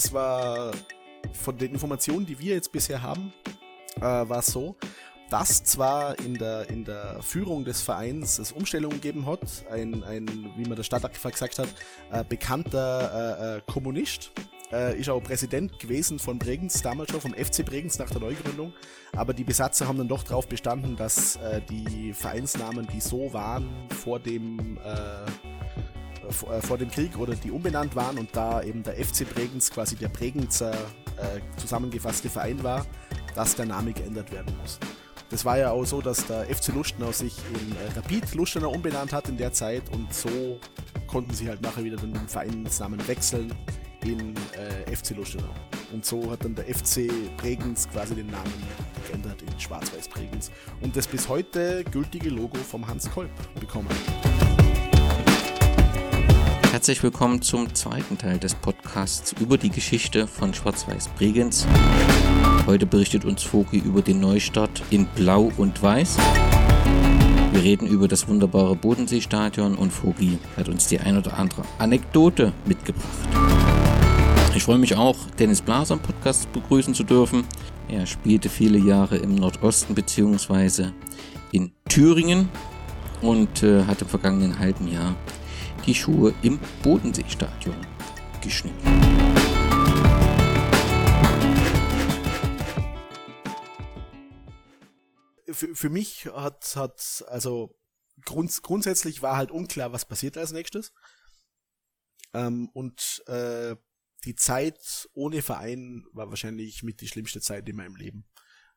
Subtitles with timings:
[0.00, 0.70] es war
[1.34, 3.34] von den Informationen, die wir jetzt bisher haben,
[3.96, 4.74] äh, war es so,
[5.28, 9.40] dass zwar in der, in der Führung des Vereins es Umstellungen gegeben hat,
[9.70, 11.68] ein, ein wie man der Stadtrat gesagt hat,
[12.10, 14.32] äh, bekannter äh, äh, Kommunist,
[14.72, 18.72] äh, ist auch Präsident gewesen von Bregenz, damals schon vom FC Bregenz nach der Neugründung.
[19.14, 23.68] Aber die Besatzer haben dann doch darauf bestanden, dass äh, die Vereinsnamen, die so waren
[24.02, 25.89] vor dem, äh,
[26.32, 29.70] vor, äh, vor, dem Krieg oder die umbenannt waren und da eben der FC Bregenz
[29.70, 32.86] quasi der Bregenzer äh, zusammengefasste Verein war,
[33.34, 34.78] dass der Name geändert werden muss.
[35.30, 39.12] Das war ja auch so, dass der FC Lustenau sich in äh, Rapid Lustenau umbenannt
[39.12, 40.58] hat in der Zeit und so
[41.06, 43.54] konnten sie halt nachher wieder den Vereinsnamen wechseln
[44.04, 45.54] in äh, FC Lustenau.
[45.92, 48.52] Und so hat dann der FC Bregenz quasi den Namen
[49.06, 53.88] geändert in Schwarz-Weiß Bregenz und das bis heute gültige Logo vom Hans Kolb bekommen.
[56.70, 61.66] Herzlich willkommen zum zweiten Teil des Podcasts über die Geschichte von Schwarz-Weiß Bregenz.
[62.64, 66.16] Heute berichtet uns Foki über den Neustart in Blau und Weiß.
[67.50, 72.52] Wir reden über das wunderbare Bodenseestadion und Fogi hat uns die ein oder andere Anekdote
[72.64, 73.04] mitgebracht.
[74.54, 77.46] Ich freue mich auch, Dennis Blaser am Podcast begrüßen zu dürfen.
[77.88, 80.90] Er spielte viele Jahre im Nordosten bzw.
[81.50, 82.48] in Thüringen
[83.22, 85.16] und äh, hat im vergangenen halben Jahr
[85.86, 87.76] die Schuhe im Bodenseestadion
[88.42, 88.78] geschnitten.
[95.50, 97.76] Für, für mich hat, hat also
[98.24, 100.92] grunds grundsätzlich war halt unklar, was passiert als nächstes.
[102.32, 103.76] Ähm, und äh,
[104.24, 108.26] die Zeit ohne Verein war wahrscheinlich mit die schlimmste Zeit in meinem Leben.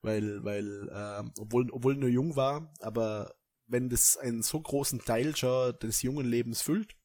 [0.02, 3.34] Weil, weil, äh, obwohl, obwohl nur jung war, aber
[3.74, 6.96] wenn das einen so großen Teil schon des jungen Lebens füllt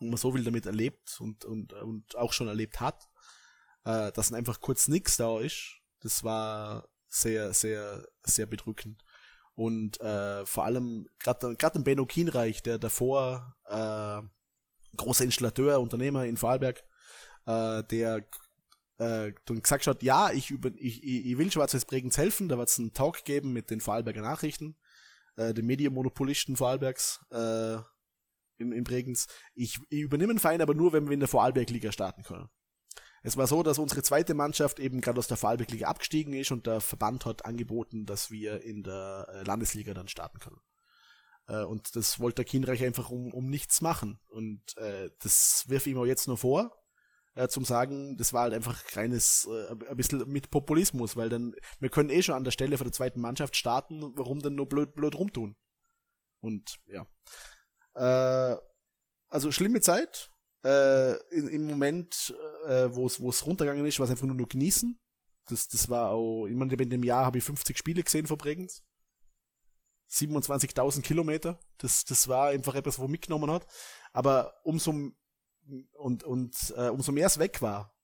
[0.00, 3.08] und man so viel damit erlebt und, und, und auch schon erlebt hat,
[3.84, 9.04] äh, dass einfach kurz nichts da ist, das war sehr, sehr, sehr bedrückend.
[9.54, 14.22] Und äh, vor allem gerade gerade im Benno Kienreich, der davor äh,
[14.96, 16.82] großer Installateur, Unternehmer in Vorarlberg,
[17.44, 18.26] äh, der
[18.98, 22.70] äh, dann gesagt hat, ja, ich, über, ich, ich will Schwarzes Bregenz helfen, da wird
[22.70, 24.76] es einen Talk geben mit den Vorarlberger Nachrichten,
[25.40, 27.76] äh, den Medienmonopolisten Vorarlbergs äh,
[28.58, 29.26] in, in Bregenz.
[29.54, 32.48] Ich, ich übernehme einen Verein aber nur, wenn wir in der Vorarlberg-Liga starten können.
[33.22, 36.66] Es war so, dass unsere zweite Mannschaft eben gerade aus der Vorarlberg-Liga abgestiegen ist und
[36.66, 40.60] der Verband hat angeboten, dass wir in der äh, Landesliga dann starten können.
[41.46, 44.20] Äh, und das wollte der Kienreich einfach um, um nichts machen.
[44.28, 46.79] Und äh, das wirf ich ihm auch jetzt nur vor
[47.34, 51.54] äh, zum sagen, das war halt einfach reines, äh, ein bisschen mit Populismus, weil dann,
[51.78, 54.68] wir können eh schon an der Stelle von der zweiten Mannschaft starten, warum dann nur
[54.68, 55.56] blöd, blöd rumtun?
[56.40, 57.06] Und ja.
[57.94, 58.56] Äh,
[59.28, 60.30] also schlimme Zeit.
[60.64, 62.34] Äh, in, Im Moment,
[62.66, 64.98] äh, wo es wo es runtergegangen ist, war es einfach nur, nur genießen.
[65.46, 68.36] Das, das war auch, ich meine, in dem Jahr habe ich 50 Spiele gesehen vor
[68.36, 68.82] Bregenz.
[70.10, 71.58] 27.000 Kilometer.
[71.78, 73.66] Das, das war einfach etwas, wo mitgenommen hat.
[74.12, 74.92] Aber umso
[75.92, 77.94] und, und äh, umso mehr es weg war.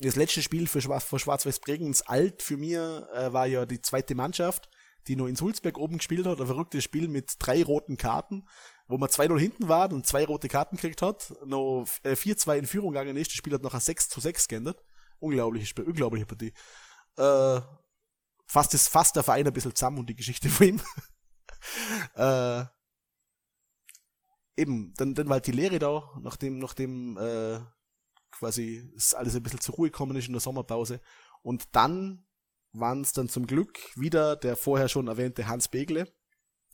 [0.00, 3.80] Das letzte Spiel für, Schwarz, für Schwarz-Weiß Bregenz alt für mir äh, war ja die
[3.80, 4.68] zweite Mannschaft,
[5.06, 6.40] die nur in Sulzberg oben gespielt hat.
[6.40, 8.48] Ein verrücktes Spiel mit drei roten Karten,
[8.88, 12.66] wo man 2-0 hinten war und zwei rote Karten gekriegt hat, noch äh, 4-2 in
[12.66, 13.30] Führung gegangen ist.
[13.30, 14.84] Das Spiel hat nachher 6 zu 6 geändert.
[15.20, 16.52] Unglaubliches Spiel, unglaubliche Partie.
[17.16, 17.60] Äh,
[18.46, 20.80] fast ist fast der Verein ein bisschen zusammen und die Geschichte von ihm.
[22.16, 22.64] äh,
[24.56, 27.60] eben, dann, dann war halt die Lehre da, nachdem, nachdem äh,
[28.30, 31.00] quasi es alles ein bisschen zur Ruhe gekommen ist in der Sommerpause.
[31.42, 32.26] Und dann
[32.72, 36.12] waren es dann zum Glück wieder der vorher schon erwähnte Hans Begle,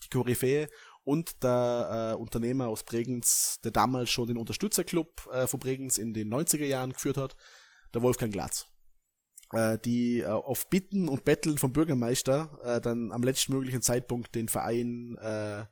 [0.02, 0.68] die Koryphäe,
[1.04, 6.12] und der äh, Unternehmer aus Bregenz, der damals schon den Unterstützerclub äh, von Bregenz in
[6.12, 7.36] den 90er Jahren geführt hat,
[7.94, 8.66] der Wolfgang Glatz.
[9.52, 14.48] Äh, die äh, auf Bitten und Betteln vom Bürgermeister äh, dann am letztmöglichen Zeitpunkt den
[14.48, 15.64] Verein äh,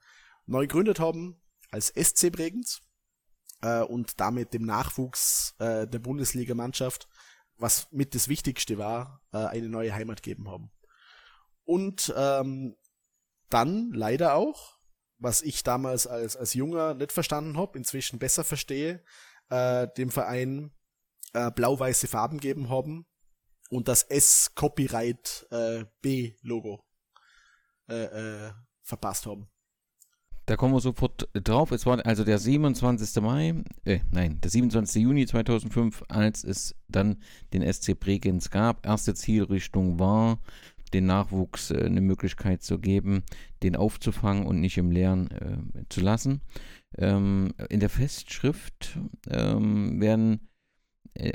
[0.46, 2.80] neu gegründet haben, als SC Bregenz
[3.62, 7.08] äh, und damit dem Nachwuchs äh, der Bundesligamannschaft,
[7.56, 10.70] was mit das Wichtigste war, äh, eine neue Heimat geben haben.
[11.64, 12.76] Und ähm,
[13.50, 14.78] dann leider auch,
[15.18, 19.02] was ich damals als, als Junger nicht verstanden habe, inzwischen besser verstehe,
[19.50, 20.72] äh, dem Verein
[21.32, 23.06] äh, blau-weiße Farben geben haben
[23.70, 25.84] und das S-Copyright äh,
[27.88, 29.50] äh, äh, verpasst haben.
[30.48, 31.72] Da kommen wir sofort drauf.
[31.72, 33.22] Es war also der 27.
[33.22, 33.54] Mai,
[33.84, 35.02] äh, nein, der 27.
[35.02, 37.18] Juni 2005, als es dann
[37.52, 38.86] den SC Bregenz gab.
[38.86, 40.38] Erste Zielrichtung war,
[40.94, 43.24] den Nachwuchs äh, eine Möglichkeit zu geben,
[43.62, 46.40] den aufzufangen und nicht im Leeren äh, zu lassen.
[46.96, 48.98] Ähm, in der Festschrift
[49.28, 50.48] ähm, werden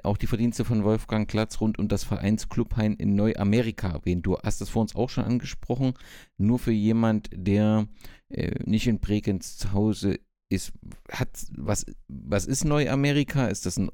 [0.03, 4.25] auch die Verdienste von Wolfgang Glatz rund um das Vereinsclubheim in Neuamerika erwähnt.
[4.25, 5.93] Du hast das vor uns auch schon angesprochen.
[6.37, 7.87] Nur für jemand, der
[8.29, 10.19] äh, nicht in Bregenz zu Hause
[10.49, 10.71] ist,
[11.11, 13.47] hat was, was ist Neuamerika?
[13.47, 13.91] Ist das ein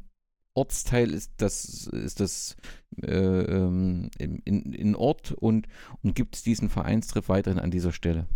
[0.54, 1.14] Ortsteil?
[1.14, 2.56] Ist das, ist das
[3.02, 5.68] äh, ähm, in, in Ort und,
[6.04, 8.28] und gibt es diesen Vereinstriff weiterhin an dieser Stelle?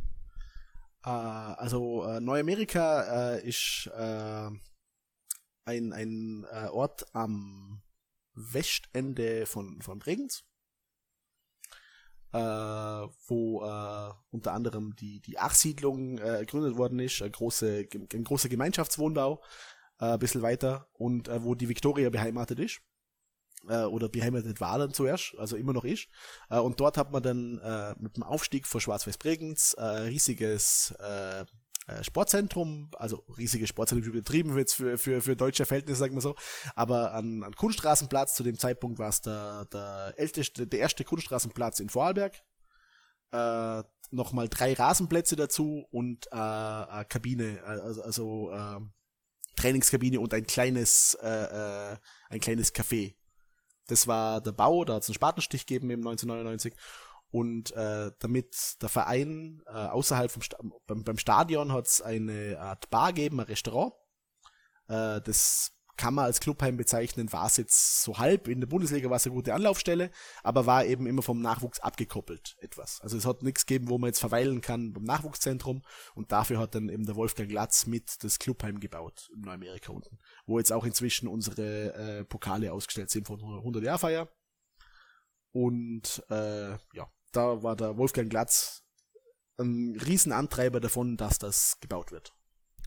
[1.05, 1.09] Uh,
[1.57, 3.91] also uh, Neuamerika uh, ist
[5.65, 7.81] ein, ein Ort am
[8.33, 10.43] Westende von, von Bregenz
[12.33, 18.49] äh, wo äh, unter anderem die, die Achsiedlung äh, gegründet worden ist, ein, große, großer
[18.49, 19.41] Gemeinschaftswohnbau,
[19.99, 22.81] äh, ein bisschen weiter, und äh, wo die Victoria beheimatet ist
[23.69, 26.07] äh, oder beheimatet war dann zuerst, also immer noch ist.
[26.49, 31.41] Äh, und dort hat man dann äh, mit dem Aufstieg vor Schwarz-Weiß-Bregenz äh, riesiges äh,
[31.41, 31.45] äh,
[32.01, 36.35] Sportzentrum, also riesige Sportzentrum übertrieben jetzt für, für, für deutsche Verhältnisse, sagen wir so,
[36.75, 41.79] aber an, an Kunststraßenplatz, zu dem Zeitpunkt war es der, der älteste, der erste Kunststraßenplatz
[41.79, 42.41] in Vorarlberg,
[43.31, 48.79] äh, nochmal drei Rasenplätze dazu und äh, eine Kabine, also, also äh,
[49.55, 51.27] Trainingskabine und ein kleines, äh,
[51.93, 51.97] äh,
[52.29, 53.15] ein kleines Café.
[53.87, 56.73] Das war der Bau, da hat es einen Spatenstich gegeben im 1999
[57.33, 62.59] und äh, damit der Verein äh, außerhalb vom Sta beim, beim Stadion hat es eine
[62.59, 63.93] Art Bar gegeben, ein Restaurant.
[64.87, 68.47] Äh, das kann man als Clubheim bezeichnen, war es jetzt so halb.
[68.47, 70.11] In der Bundesliga war es eine gute Anlaufstelle,
[70.43, 73.01] aber war eben immer vom Nachwuchs abgekoppelt etwas.
[73.01, 75.81] Also es hat nichts gegeben, wo man jetzt verweilen kann beim Nachwuchszentrum
[76.13, 80.19] und dafür hat dann eben der Wolfgang Glatz mit das Clubheim gebaut in Neuamerika unten,
[80.45, 84.29] wo jetzt auch inzwischen unsere äh, Pokale ausgestellt sind von 100 Jahr Feier.
[85.51, 88.83] Und äh, ja, da war der Wolfgang Glatz
[89.59, 92.33] ein Riesenantreiber davon, dass das gebaut wird.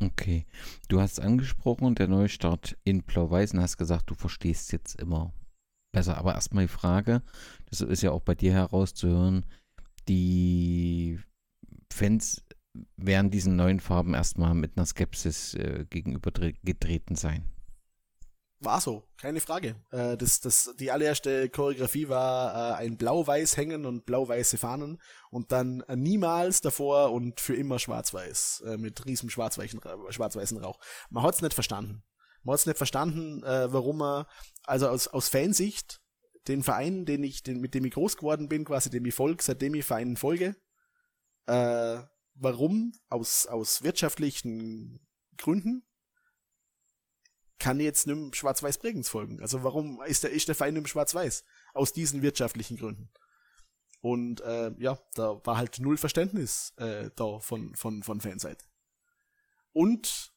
[0.00, 0.46] Okay.
[0.88, 5.32] Du hast angesprochen, der Neustart in Blau-Weiß und hast gesagt, du verstehst jetzt immer
[5.93, 6.19] besser.
[6.19, 7.22] Aber erstmal die Frage,
[7.66, 9.46] das ist ja auch bei dir herauszuhören,
[10.08, 11.19] die
[11.93, 12.44] Fans
[12.96, 17.44] werden diesen neuen Farben erstmal mit einer Skepsis äh, gegenübergetreten sein.
[18.61, 19.76] War so, keine Frage.
[19.91, 25.00] Äh, das, das, die allererste Choreografie war äh, ein blau-weiß hängen und blau-weiße Fahnen
[25.31, 30.79] und dann äh, niemals davor und für immer schwarz-weiß äh, mit riesem schwarz-weißen schwarz Rauch.
[31.11, 32.03] Man hat's nicht verstanden.
[32.44, 34.25] Man hat's nicht verstanden, äh, warum man,
[34.64, 36.00] also aus, aus Fansicht,
[36.49, 39.43] den Verein, den ich, den, mit dem ich groß geworden bin, quasi dem ich folge,
[39.43, 40.56] seitdem ich Vereinen folge,
[41.47, 41.99] äh,
[42.35, 45.06] warum aus, aus wirtschaftlichen
[45.37, 45.85] Gründen
[47.58, 49.41] kann jetzt nicht Schwarz-Weiß Bregenz folgen.
[49.41, 51.44] Also warum ist der, ist der Verein im Schwarz-Weiß?
[51.75, 53.11] Aus diesen wirtschaftlichen Gründen.
[54.00, 58.64] Und äh, ja, da war halt null Verständnis äh, da von, von, von Fanseite.
[59.73, 60.32] Und,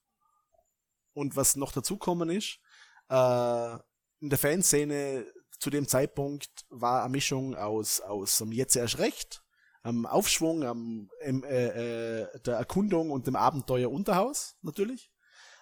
[1.14, 2.60] und was noch dazukommen ist,
[3.10, 3.74] äh,
[4.22, 5.26] in der Fanszene
[5.60, 9.44] zu dem Zeitpunkt war eine Mischung aus, aus um jetzt erst recht,
[9.82, 15.12] am Aufschwung, am äh, äh, der Erkundung und dem Abenteuer Unterhaus natürlich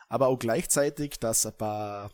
[0.09, 2.11] aber auch gleichzeitig, dass ein paar,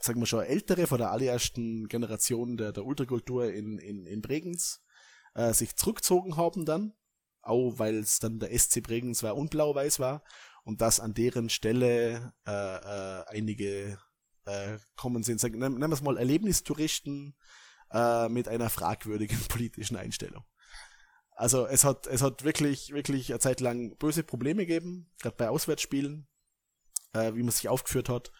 [0.00, 4.82] sagen wir schon, ältere von der allerersten Generation der, der Ultrakultur in, in, in Bregenz
[5.34, 6.92] äh, sich zurückgezogen haben dann,
[7.42, 10.22] auch weil es dann der SC Bregenz war und Blau-Weiß war.
[10.64, 13.98] Und dass an deren Stelle äh, äh, einige
[14.44, 17.34] äh, kommen sind, sagen, nennen wir es mal Erlebnistouristen
[17.92, 20.44] äh, mit einer fragwürdigen politischen Einstellung.
[21.32, 25.48] Also es hat, es hat wirklich, wirklich eine Zeit lang böse Probleme gegeben, gerade bei
[25.48, 26.28] Auswärtsspielen
[27.12, 28.30] äh, wie man sich aufgeführt hat.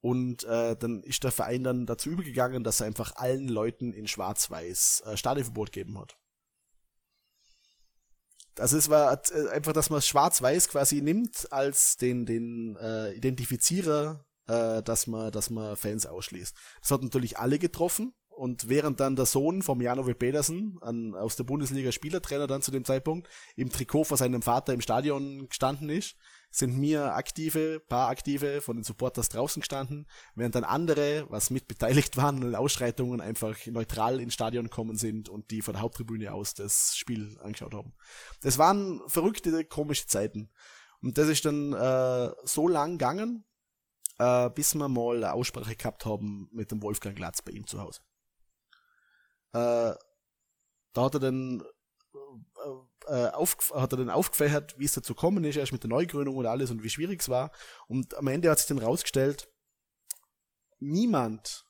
[0.00, 4.06] Und äh, dann ist der Verein dann dazu übergegangen, dass er einfach allen Leuten in
[4.06, 6.16] Schwarz-Weiß äh, Stadionverbot gegeben hat.
[8.58, 14.24] Also es war äh, einfach, dass man Schwarz-Weiß quasi nimmt als den, den äh, Identifizierer,
[14.46, 16.54] äh, dass man, dass man Fans ausschließt.
[16.82, 18.12] Das hat natürlich alle getroffen.
[18.28, 22.72] Und während dann der Sohn vom Janovic Pedersen, an, aus der Bundesliga Spielertrainer dann zu
[22.72, 26.16] dem Zeitpunkt, im Trikot vor seinem Vater im Stadion gestanden ist,
[26.54, 30.06] sind mir aktive, paar aktive von den Supporters draußen gestanden,
[30.36, 35.28] während dann andere, was mit beteiligt waren an Ausschreitungen, einfach neutral ins Stadion gekommen sind
[35.28, 37.92] und die von der Haupttribüne aus das Spiel angeschaut haben.
[38.40, 40.48] Das waren verrückte, komische Zeiten.
[41.02, 43.44] Und das ist dann äh, so lang gegangen,
[44.20, 47.80] äh, bis wir mal eine Aussprache gehabt haben mit dem Wolfgang Glatz bei ihm zu
[47.80, 48.00] Hause.
[49.54, 49.98] Äh,
[50.92, 51.64] da hat er dann
[53.06, 56.36] äh, auf, hat er dann aufgefächert, wie es dazu kommen ist, erst mit der Neugründung
[56.36, 57.50] und alles und wie schwierig es war.
[57.86, 59.48] Und am Ende hat sich dann rausgestellt,
[60.80, 61.66] niemand,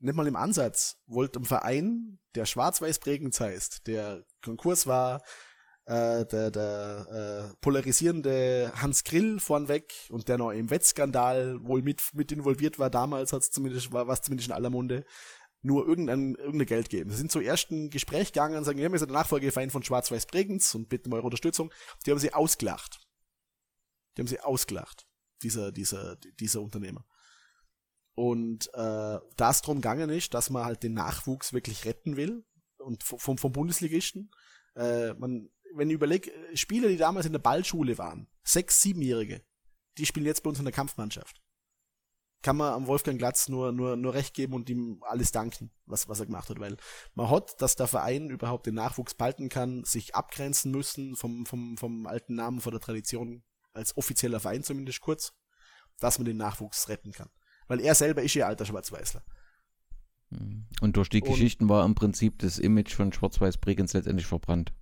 [0.00, 5.22] nicht mal im Ansatz, wollte im Verein, der schwarz-weiß prägend heißt, der Konkurs war,
[5.88, 12.02] äh, der, der äh, polarisierende Hans Grill vornweg und der noch im Wettskandal wohl mit,
[12.12, 15.04] mit involviert war, damals hat's zumindest, war was zumindest in aller Munde,
[15.62, 17.10] nur irgendein, irgendein Geld geben.
[17.10, 20.74] Sie sind zu ersten Gespräch gegangen und sagen, wir sind der Nachfolgeverein von Schwarz-Weiß Bregenz
[20.74, 21.72] und bitten um eure Unterstützung.
[22.06, 23.00] Die haben sie ausgelacht.
[24.16, 25.06] Die haben sie ausgelacht,
[25.42, 27.04] dieser, dieser, dieser Unternehmer.
[28.14, 32.44] Und äh, das drum gegangen ist, dass man halt den Nachwuchs wirklich retten will
[32.78, 34.30] und vom, vom Bundesligisten.
[34.74, 39.44] Äh, man, wenn ich überlege, Spieler, die damals in der Ballschule waren, sechs, siebenjährige,
[39.98, 41.40] die spielen jetzt bei uns in der Kampfmannschaft.
[42.42, 46.08] Kann man am Wolfgang Glatz nur, nur, nur recht geben und ihm alles danken, was,
[46.08, 46.76] was er gemacht hat, weil
[47.14, 51.76] man hat, dass der Verein überhaupt den Nachwuchs behalten kann, sich abgrenzen müssen vom, vom,
[51.76, 53.42] vom alten Namen, von der Tradition,
[53.72, 55.32] als offizieller Verein zumindest kurz,
[55.98, 57.30] dass man den Nachwuchs retten kann
[57.68, 59.22] weil er selber ist ja alter Schwarz-Weißler.
[60.30, 60.66] Hm.
[60.80, 64.72] Und durch die und, Geschichten war im Prinzip das Image von Schwarz-Weiß Bregenz letztendlich verbrannt.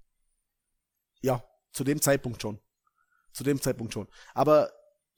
[1.21, 2.61] Ja, zu dem Zeitpunkt schon.
[3.33, 4.09] Zu dem Zeitpunkt schon.
[4.35, 4.71] Aber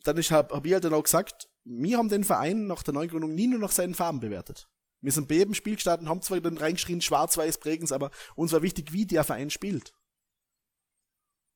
[0.03, 2.95] dann ist, hab, hab ich halt dann auch gesagt, wir haben den Verein nach der
[2.95, 4.69] Neugründung nie nur nach seinen Farben bewertet.
[5.01, 8.63] Wir sind bei jedem Spiel gestartet haben zwar dann reingeschrien, schwarz-weiß Bregenz, aber uns war
[8.63, 9.93] wichtig, wie der Verein spielt.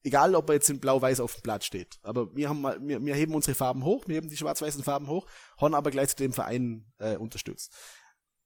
[0.05, 1.99] Egal, ob er jetzt in blau-weiß auf dem Blatt steht.
[2.03, 5.07] Aber wir haben mal, wir, wir heben unsere Farben hoch, wir heben die schwarz-weißen Farben
[5.07, 5.27] hoch,
[5.59, 7.73] haben aber gleichzeitig den Verein äh, unterstützt.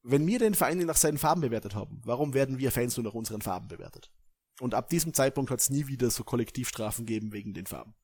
[0.03, 3.13] Wenn wir den Verein nach seinen Farben bewertet haben, warum werden wir Fans nur nach
[3.13, 4.11] unseren Farben bewertet?
[4.59, 7.95] Und ab diesem Zeitpunkt hat es nie wieder so Kollektivstrafen gegeben wegen den Farben.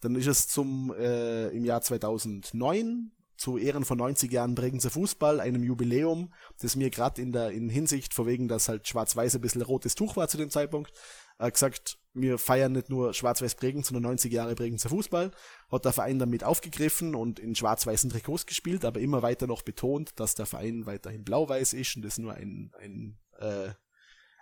[0.00, 5.40] Dann ist es zum äh, im Jahr 2009 zu Ehren von 90 Jahren Bregenzer Fußball,
[5.40, 9.40] einem Jubiläum, das mir gerade in der in Hinsicht vor wegen, dass halt schwarz-weiß ein
[9.40, 10.92] bisschen rotes Tuch war zu dem Zeitpunkt,
[11.38, 15.30] äh, gesagt, wir feiern nicht nur schwarz-weiß Bregenz, sondern 90 Jahre Bregenzer Fußball.
[15.72, 20.18] Hat der Verein damit aufgegriffen und in schwarz-weißen Trikots gespielt, aber immer weiter noch betont,
[20.20, 23.70] dass der Verein weiterhin blau-weiß ist und das nur ein, ein äh,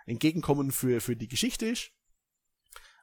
[0.07, 1.91] Entgegenkommen für, für die Geschichte ist.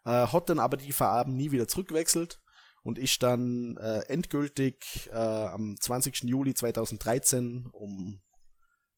[0.04, 2.40] Äh, hat dann aber die Farben nie wieder zurückgewechselt
[2.87, 6.23] und ist dann äh, endgültig äh, am 20.
[6.23, 8.21] Juli 2013 um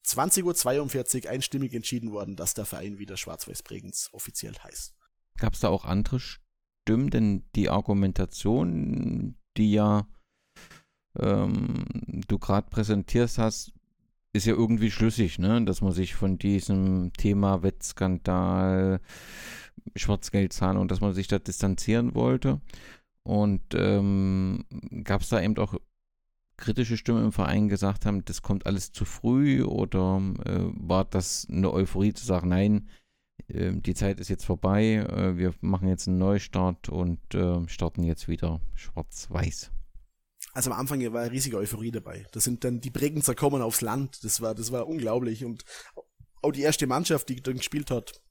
[0.05, 4.95] 20.42 Uhr einstimmig entschieden worden, dass der Verein wieder Schwarz-Weiß Bregenz offiziell heißt.
[5.39, 7.09] Gab es da auch andere Stimmen?
[7.09, 10.07] Denn die Argumentation, die ja
[11.19, 11.87] ähm,
[12.29, 13.73] du gerade präsentierst hast,
[14.35, 15.65] ist ja irgendwie schlüssig, ne?
[15.65, 19.01] dass man sich von diesem Thema Wettskandal,
[19.97, 22.61] Schwarzgeldzahlung, dass man sich da distanzieren wollte.
[23.29, 24.65] Und ähm,
[25.05, 25.75] gab es da eben auch
[26.57, 31.47] kritische Stimmen im Verein gesagt haben, das kommt alles zu früh oder äh, war das
[31.51, 32.89] eine Euphorie zu sagen, nein,
[33.49, 38.03] äh, die Zeit ist jetzt vorbei, äh, wir machen jetzt einen Neustart und ähm, starten
[38.03, 39.73] jetzt wieder schwarz-weiß?
[40.55, 42.25] Also am Anfang war eine riesige Euphorie dabei.
[42.33, 45.67] Das sind dann die Bregenzer kommen aufs Land, das war, das war unglaublich und
[46.41, 48.23] auch die erste Mannschaft, die dann gespielt hat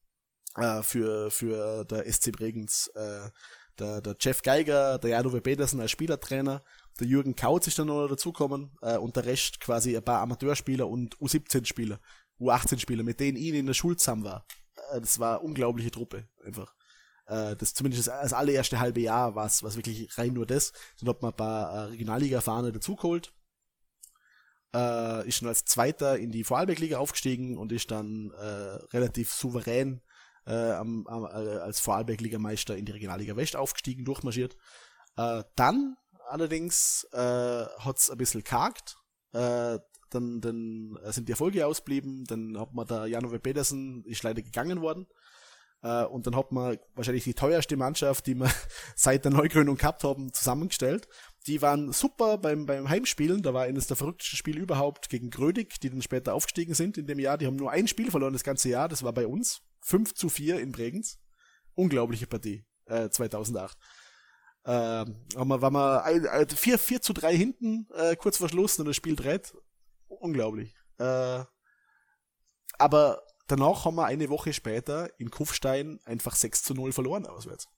[0.55, 3.29] äh, für, für der SC Bregenz, äh,
[3.79, 6.63] der, der Jeff Geiger, der Janove Petersen als Spielertrainer,
[6.99, 10.87] der Jürgen Kautz ist dann noch dazugekommen äh, und der Rest quasi ein paar Amateurspieler
[10.87, 11.99] und U17-Spieler,
[12.39, 14.45] U18-Spieler, mit denen ich in der Schule zusammen war.
[14.91, 16.73] Äh, das war eine unglaubliche Truppe, einfach.
[17.27, 20.73] Äh, das zumindest das, das allererste halbe Jahr war es wirklich rein nur das.
[20.99, 23.33] Dann hat man ein paar äh, Regionalliga-Fahne dazugeholt.
[24.73, 28.43] Äh, ist schon als Zweiter in die Vorarlberg-Liga aufgestiegen und ist dann äh,
[28.93, 30.01] relativ souverän
[30.47, 34.55] äh, am, am, äh, als Vorarlberg-Ligameister in die Regionalliga West aufgestiegen, durchmarschiert.
[35.17, 35.97] Äh, dann
[36.29, 38.97] allerdings äh, hat es ein bisschen kargt.
[39.33, 44.41] Äh, dann, dann sind die Erfolge ausblieben, dann hat man da Janove Pedersen ist leider
[44.41, 45.05] gegangen worden.
[45.83, 48.49] Äh, und dann hat man wahrscheinlich die teuerste Mannschaft, die wir
[48.95, 51.07] seit der Neugründung gehabt haben, zusammengestellt.
[51.45, 53.41] Die waren super beim, beim Heimspielen.
[53.41, 57.07] Da war eines der verrücktesten Spiele überhaupt gegen Grödig, die dann später aufgestiegen sind in
[57.07, 57.37] dem Jahr.
[57.37, 58.87] Die haben nur ein Spiel verloren das ganze Jahr.
[58.89, 59.61] Das war bei uns.
[59.87, 61.19] 5 zu 4 in Bregenz.
[61.73, 63.77] Unglaubliche Partie, äh, 2008.
[64.63, 68.85] Äh, haben wir, waren wir 4, 4 zu 3 hinten, äh, kurz vor Schluss, und
[68.85, 69.55] das Spiel dreht.
[70.07, 70.75] Unglaublich.
[70.97, 71.45] Äh,
[72.77, 77.69] aber danach haben wir eine Woche später in Kufstein einfach 6 zu 0 verloren auswärts.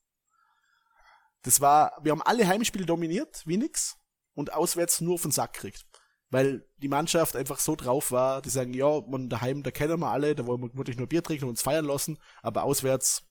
[1.43, 3.97] Das war, wir haben alle Heimspiele dominiert, wie nix,
[4.33, 5.88] und auswärts nur auf den Sack kriegt
[6.29, 10.11] weil die Mannschaft einfach so drauf war, die sagen, ja, man daheim, da kennen wir
[10.11, 13.23] alle, da wollen wir wirklich nur Bier trinken und uns feiern lassen, aber auswärts,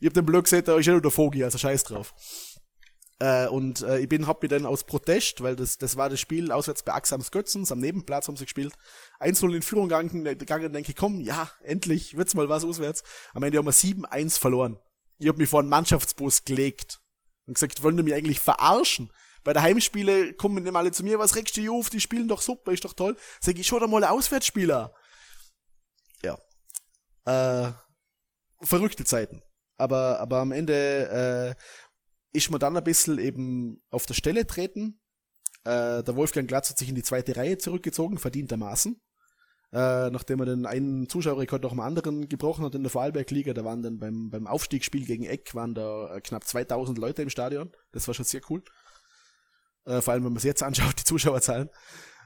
[0.00, 2.14] ich hab den Blöd gesehen, da ist ja nur der Vogel, also scheiß drauf.
[3.20, 6.20] Äh, und äh, ich bin, hab mir dann aus Protest, weil das, das war das
[6.20, 8.74] Spiel auswärts bei Axams Götzens, am Nebenplatz haben sie gespielt,
[9.20, 13.02] 1-0 in Führung gegangen, gegangen denke ich, komm, ja, endlich wird's mal was auswärts.
[13.34, 14.78] Am Ende haben wir 7-1 verloren.
[15.18, 17.00] Ich hab mich vor einen Mannschaftsbus gelegt
[17.46, 19.10] und gesagt, wollen die mich eigentlich verarschen?
[19.48, 22.42] Bei der Heimspiele kommen immer alle zu mir, was regst du auf, die spielen doch
[22.42, 23.16] super, ist doch toll.
[23.40, 24.92] Sag ich, schau doch mal Auswärtsspieler.
[26.22, 26.38] Ja.
[27.24, 27.72] Äh,
[28.60, 29.40] verrückte Zeiten.
[29.78, 35.00] aber, aber am Ende äh, ist man dann ein bisschen eben auf der Stelle treten.
[35.64, 39.00] Äh, der Wolfgang Glatz hat sich in die zweite Reihe zurückgezogen, verdientermaßen.
[39.72, 43.64] Äh, nachdem er den einen Zuschauerrekord noch mal anderen gebrochen hat in der Vorarlberg-Liga, da
[43.64, 47.72] waren dann beim, beim Aufstiegsspiel gegen Eck waren da äh, knapp 2000 Leute im Stadion.
[47.92, 48.62] Das war schon sehr cool.
[49.88, 51.70] Äh, vor allem, wenn man es jetzt anschaut, die Zuschauerzahlen.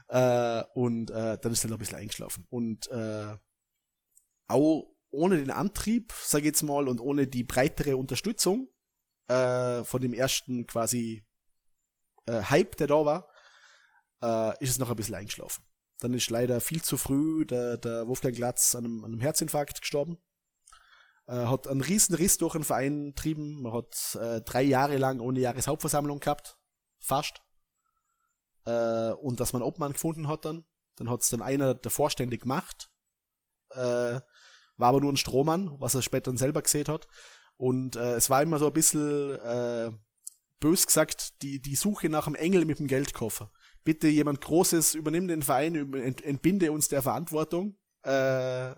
[0.09, 2.45] Äh, und äh, dann ist er noch ein bisschen eingeschlafen.
[2.49, 3.35] Und äh,
[4.47, 8.67] auch ohne den Antrieb, sag ich jetzt mal, und ohne die breitere Unterstützung
[9.27, 11.25] äh, von dem ersten quasi
[12.25, 13.29] äh, Hype, der da war,
[14.21, 15.63] äh, ist es noch ein bisschen eingeschlafen.
[15.99, 19.79] Dann ist leider viel zu früh der, der Wolfgang Glatz an einem, an einem Herzinfarkt
[19.79, 20.17] gestorben.
[21.27, 23.61] Äh, hat einen riesen Riss durch den Verein getrieben.
[23.61, 26.57] Man hat äh, drei Jahre lang ohne Jahreshauptversammlung gehabt.
[26.99, 27.41] Fast.
[28.65, 30.65] Äh, und dass man Obmann gefunden hat dann.
[30.95, 32.89] Dann hat es dann einer der Vorstände gemacht.
[33.71, 34.19] Äh,
[34.77, 37.07] war aber nur ein Strohmann, was er später dann selber gesehen hat.
[37.57, 39.91] Und äh, es war immer so ein bisschen äh,
[40.59, 43.51] bös gesagt, die, die Suche nach einem Engel mit dem Geldkoffer.
[43.83, 45.93] Bitte jemand Großes übernimm den Verein,
[46.23, 48.73] entbinde uns der Verantwortung, äh,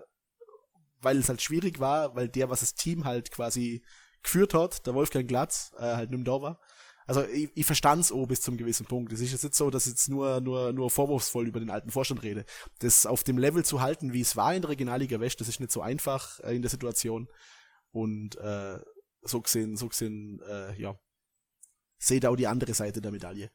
[1.01, 3.86] weil es halt schwierig war, weil der, was das Team halt quasi
[4.24, 6.60] geführt hat, der Wolfgang Glatz, äh, halt nicht da war.
[7.06, 9.12] Also ich, ich verstand's auch bis zum gewissen Punkt.
[9.14, 11.92] Es ist jetzt nicht so, dass ich jetzt nur, nur, nur vorwurfsvoll über den alten
[11.92, 12.46] Vorstand rede.
[12.80, 15.60] Das auf dem Level zu halten, wie es war in der Regionalliga West, das ist
[15.60, 17.28] nicht so einfach äh, in der Situation.
[17.92, 18.80] Und äh,
[19.22, 20.96] so gesehen, so gesehen, äh, ja,
[21.98, 23.52] seht auch die andere Seite der Medaille.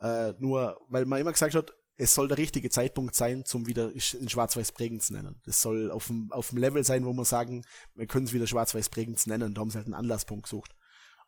[0.00, 3.92] Äh, nur, weil man immer gesagt hat, es soll der richtige Zeitpunkt sein, zum wieder
[3.92, 5.40] in Schwarz-Weiß Bregenz nennen.
[5.44, 8.46] Das soll auf dem, auf dem Level sein, wo man sagen, wir können es wieder
[8.46, 9.54] Schwarz-Weiß Bregenz nennen.
[9.54, 10.74] Da haben sie halt einen Anlasspunkt gesucht.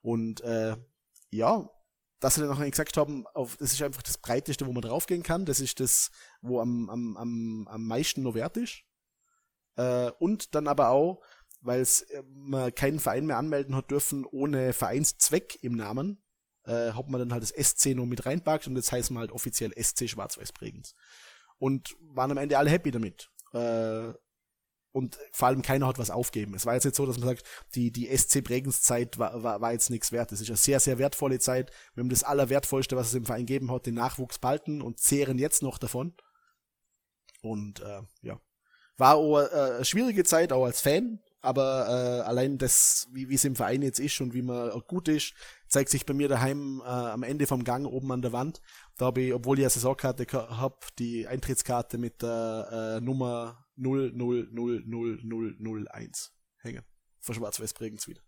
[0.00, 0.76] Und äh,
[1.36, 1.68] ja,
[2.20, 5.22] dass sie dann noch gesagt haben, auf, das ist einfach das Breiteste, wo man draufgehen
[5.22, 5.44] kann.
[5.44, 6.10] Das ist das,
[6.40, 8.82] wo am, am, am, am meisten noch wert ist.
[9.76, 11.22] Äh, und dann aber auch,
[11.60, 16.22] weil es äh, man keinen Verein mehr anmelden hat dürfen ohne Vereinszweck im Namen,
[16.64, 19.32] äh, hat man dann halt das SC noch mit reinpackt und jetzt heißt man halt
[19.32, 20.94] offiziell SC Schwarz-Weiß Bregenz.
[21.58, 23.30] Und waren am Ende alle happy damit.
[23.52, 24.12] Äh,
[24.94, 26.54] und vor allem keiner hat was aufgeben.
[26.54, 27.42] Es war jetzt nicht so, dass man sagt,
[27.74, 30.30] die, die SC Bregenz Zeit war, war, war jetzt nichts wert.
[30.30, 31.72] Es ist eine sehr, sehr wertvolle Zeit.
[31.94, 35.36] Wir haben das Allerwertvollste, was es im Verein gegeben hat, den Nachwuchs behalten und zehren
[35.36, 36.14] jetzt noch davon.
[37.42, 38.40] Und äh, ja,
[38.96, 43.44] war auch äh, eine schwierige Zeit, auch als Fan, aber äh, allein das, wie es
[43.44, 45.34] im Verein jetzt ist und wie man gut ist,
[45.68, 48.62] zeigt sich bei mir daheim äh, am Ende vom Gang oben an der Wand.
[48.96, 56.30] Da habe ich, obwohl ich eine Saisonkarte habe, die Eintrittskarte mit der äh, Nummer 0000001
[56.58, 56.84] hängen.
[57.20, 58.22] Von Schwarz-Weiß Bregenz wieder.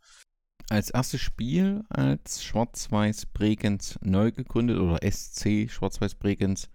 [0.69, 6.69] Als erstes Spiel als Schwarz-Weiß Bregenz neu gegründet oder SC Schwarz-Weiß Bregenz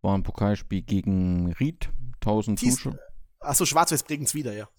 [0.00, 2.98] war ein Pokalspiel gegen Ried, 1000 Zuschauer.
[3.40, 4.70] Achso, Schwarz-Weiß Bregenz wieder, ja.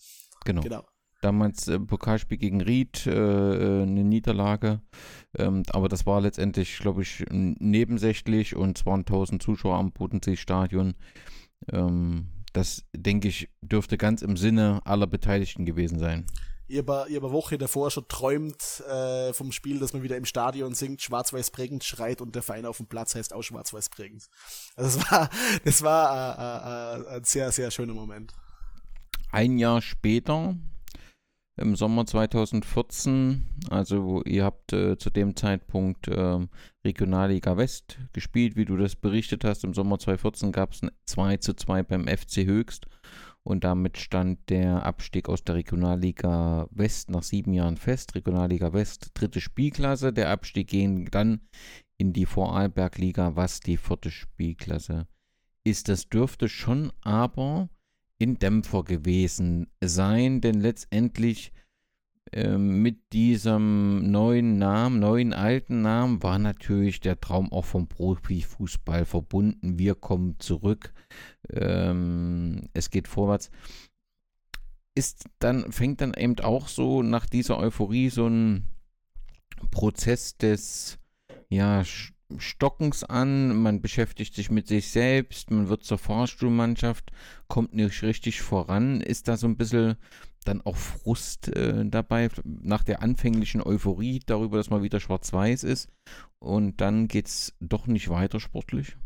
[0.45, 0.61] Genau.
[0.61, 0.85] genau
[1.23, 4.81] damals äh, Pokalspiel gegen Ried, äh, äh, eine Niederlage.
[5.37, 10.95] Ähm, aber das war letztendlich, glaube ich, nebensächlich und es waren 1000 Zuschauer am Bodensee-Stadion.
[11.71, 16.25] Ähm, das, denke ich, dürfte ganz im Sinne aller Beteiligten gewesen sein.
[16.67, 20.73] Ich habe eine Woche davor schon träumt äh, vom Spiel, dass man wieder im Stadion
[20.73, 24.29] singt, schwarz-weiß prägend schreit und der Verein auf dem Platz heißt auch schwarz-weiß prägend.
[24.75, 25.29] Also das war,
[25.65, 28.33] das war äh, äh, ein sehr, sehr schöner Moment.
[29.31, 30.55] Ein Jahr später
[31.55, 33.43] im Sommer 2014.
[33.69, 36.39] Also ihr habt äh, zu dem Zeitpunkt äh,
[36.83, 39.63] Regionalliga West gespielt, wie du das berichtet hast.
[39.63, 42.87] Im Sommer 2014 gab es ein 2 zu 2 beim FC Höchst
[43.43, 48.15] und damit stand der Abstieg aus der Regionalliga West nach sieben Jahren fest.
[48.15, 50.13] Regionalliga West, dritte Spielklasse.
[50.13, 51.41] Der Abstieg ging dann
[51.97, 55.07] in die Vorarlbergliga, was die vierte Spielklasse
[55.63, 55.89] ist.
[55.89, 57.69] Das dürfte schon aber
[58.23, 61.51] in Dämpfer gewesen sein, denn letztendlich
[62.31, 69.03] äh, mit diesem neuen Namen, neuen alten Namen, war natürlich der Traum auch vom Profifußball
[69.03, 69.77] verbunden.
[69.77, 70.93] Wir kommen zurück,
[71.49, 73.51] ähm, es geht vorwärts.
[74.95, 78.69] Ist dann, fängt dann eben auch so nach dieser Euphorie so ein
[79.69, 80.97] Prozess des
[81.49, 81.83] ja,
[82.39, 87.11] Stockens an, man beschäftigt sich mit sich selbst, man wird zur Fahrstuhlmannschaft,
[87.47, 89.01] kommt nicht richtig voran.
[89.01, 89.97] Ist da so ein bisschen
[90.45, 95.89] dann auch Frust äh, dabei, nach der anfänglichen Euphorie darüber, dass man wieder schwarz-weiß ist
[96.39, 98.97] und dann geht es doch nicht weiter sportlich?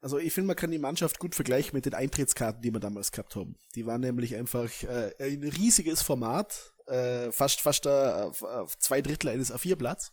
[0.00, 3.10] Also ich finde, man kann die Mannschaft gut vergleichen mit den Eintrittskarten, die wir damals
[3.10, 3.56] gehabt haben.
[3.74, 8.30] Die waren nämlich einfach äh, ein riesiges Format, äh, fast fast äh,
[8.78, 10.12] zwei Drittel eines A4-Blatts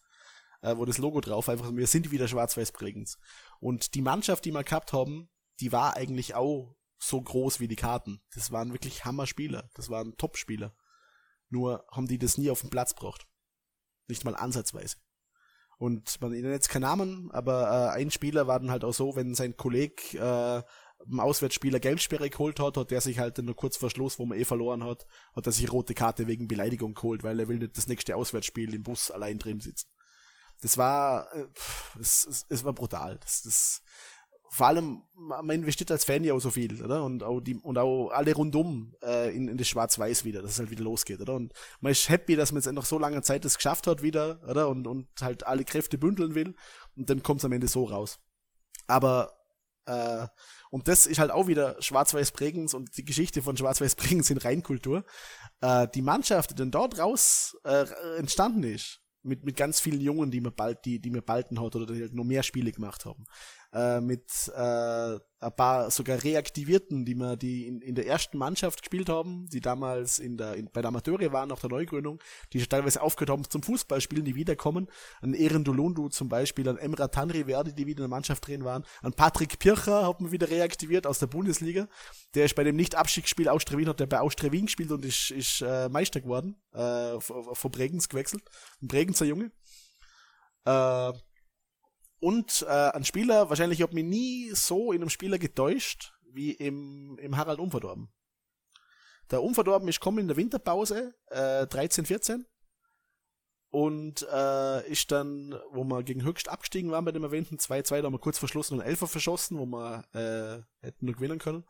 [0.64, 3.18] äh, wo das Logo drauf einfach, wir sind wieder schwarz-weiß prägend.
[3.60, 7.76] Und die Mannschaft, die wir gehabt haben, die war eigentlich auch so groß wie die
[7.76, 8.22] Karten.
[8.34, 9.70] Das waren wirklich Hammer-Spieler.
[9.76, 10.74] Das waren Top-Spieler.
[11.50, 13.28] Nur haben die das nie auf den Platz gebracht.
[14.08, 14.98] Nicht mal ansatzweise.
[15.78, 19.16] Und man nennt jetzt keinen Namen, aber äh, ein Spieler war dann halt auch so,
[19.18, 20.64] wenn sein Kollege äh,
[21.06, 24.38] im Auswärtsspieler Gelbsperre geholt hat, hat der sich halt nur kurz vor Schluss, wo man
[24.38, 27.76] eh verloren hat, hat er sich rote Karte wegen Beleidigung geholt, weil er will nicht
[27.76, 29.90] das nächste Auswärtsspiel im Bus allein drin sitzen.
[30.64, 31.46] Das war, äh,
[32.00, 33.18] es, es, es war brutal.
[33.20, 33.82] Das, das,
[34.50, 37.04] vor allem, man investiert als Fan ja auch so viel, oder?
[37.04, 40.60] Und auch die, und auch alle rundum äh, in, in das Schwarz-Weiß wieder, dass es
[40.60, 41.34] halt wieder losgeht, oder?
[41.34, 44.40] Und man ist happy, dass man jetzt nach so langer Zeit das geschafft hat wieder,
[44.48, 44.70] oder?
[44.70, 46.56] Und, und halt alle Kräfte bündeln will.
[46.96, 48.20] Und dann kommt es am Ende so raus.
[48.88, 49.34] Aber
[49.86, 50.28] äh,
[50.70, 54.38] und das ist halt auch wieder Schwarz-Weiß Bregenz und die Geschichte von Schwarz-Weiß Bregenz in
[54.38, 55.04] Rheinkultur.
[55.62, 57.86] Äh, die Mannschaft, die dann dort raus äh,
[58.18, 61.76] entstanden ist, mit, mit ganz vielen Jungen, die mir bald, die, die mir balten hat
[61.76, 63.26] oder die halt nur mehr Spiele gemacht haben
[63.74, 68.82] äh, mit äh, ein paar sogar Reaktivierten, die wir die in, in der ersten Mannschaft
[68.82, 72.20] gespielt haben, die damals in der in, bei der Amateure waren nach der Neugründung,
[72.54, 74.88] die teilweise aufgehört haben zum Fußballspielen, die wiederkommen.
[75.22, 78.86] An Ehren Dolundu zum Beispiel, an Emra Tanriverdi, die wieder in der Mannschaft drin waren,
[79.02, 81.88] an Patrick Pircher haben wir wieder reaktiviert aus der Bundesliga.
[82.36, 85.32] Der ist bei dem Nicht-Abstiegsspiel Austria Wien, hat der bei Austria Wien gespielt und ist,
[85.32, 88.44] ist äh, Meister geworden, äh, von Bregenz gewechselt.
[88.82, 89.52] Ein Bregenzer Junge.
[90.66, 91.14] Äh,
[92.24, 97.18] und äh, ein Spieler, wahrscheinlich habe mich nie so in einem Spieler getäuscht wie im,
[97.20, 98.14] im Harald Unverdorben.
[99.30, 102.46] Der Unverdorben ist gekommen in der Winterpause, äh, 13, 14.
[103.72, 108.06] Und äh, ist dann, wo wir gegen Höchst abgestiegen waren bei dem erwähnten 2-2, da
[108.06, 111.66] haben wir kurz verschlossen und Elfer verschossen, wo wir äh, hätten nur gewinnen können.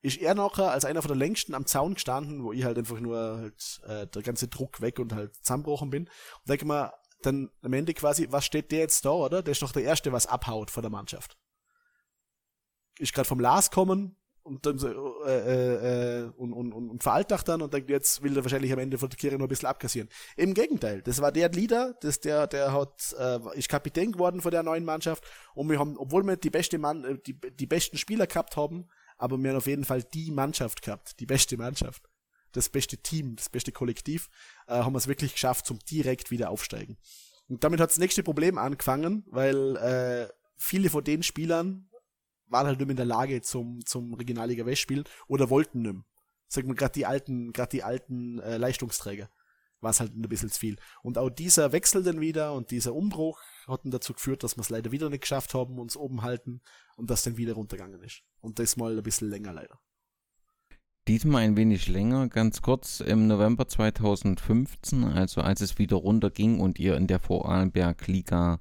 [0.00, 3.00] Ist er nachher als einer von der längsten am Zaun gestanden, wo ich halt einfach
[3.00, 6.04] nur halt äh, der ganze Druck weg und halt zusammenbrochen bin.
[6.04, 9.42] Und denke mal, dann am Ende quasi, was steht der jetzt da, oder?
[9.42, 11.36] Der ist doch der Erste, was abhaut von der Mannschaft.
[12.98, 17.02] Ist gerade vom Lars kommen und dann so, äh, äh, äh, und, und, und, und
[17.02, 19.50] veralltacht dann und denkt, jetzt will er wahrscheinlich am Ende von der Kirche nur ein
[19.50, 20.08] bisschen abkassieren.
[20.36, 24.50] Im Gegenteil, das war der Leader, das der, der hat, äh, ist Kapitän geworden von
[24.50, 27.98] der neuen Mannschaft und wir haben, obwohl wir die beste Mann, äh, die, die besten
[27.98, 32.08] Spieler gehabt haben, aber wir haben auf jeden Fall die Mannschaft gehabt, die beste Mannschaft
[32.52, 34.28] das beste Team, das beste Kollektiv,
[34.66, 36.96] äh, haben wir es wirklich geschafft zum direkt wieder aufsteigen.
[37.48, 41.88] Und damit hat das nächste Problem angefangen, weil äh, viele von den Spielern
[42.46, 45.94] waren halt nicht mehr in der Lage zum, zum Regionalliga West spielen oder wollten nicht
[45.94, 46.04] mehr.
[46.48, 49.28] Sagen wir gerade die alten, gerade die alten äh, Leistungsträger
[49.80, 50.76] war es halt ein bisschen zu viel.
[51.02, 54.70] Und auch dieser Wechsel dann wieder und dieser Umbruch hatten dazu geführt, dass wir es
[54.70, 56.62] leider wieder nicht geschafft haben, uns oben halten
[56.96, 58.22] und das dann wieder runtergegangen ist.
[58.40, 59.78] Und das mal ein bisschen länger leider.
[61.08, 66.78] Diesmal ein wenig länger, ganz kurz im November 2015, also als es wieder runterging und
[66.78, 68.60] ihr in der Vorarlberg-Liga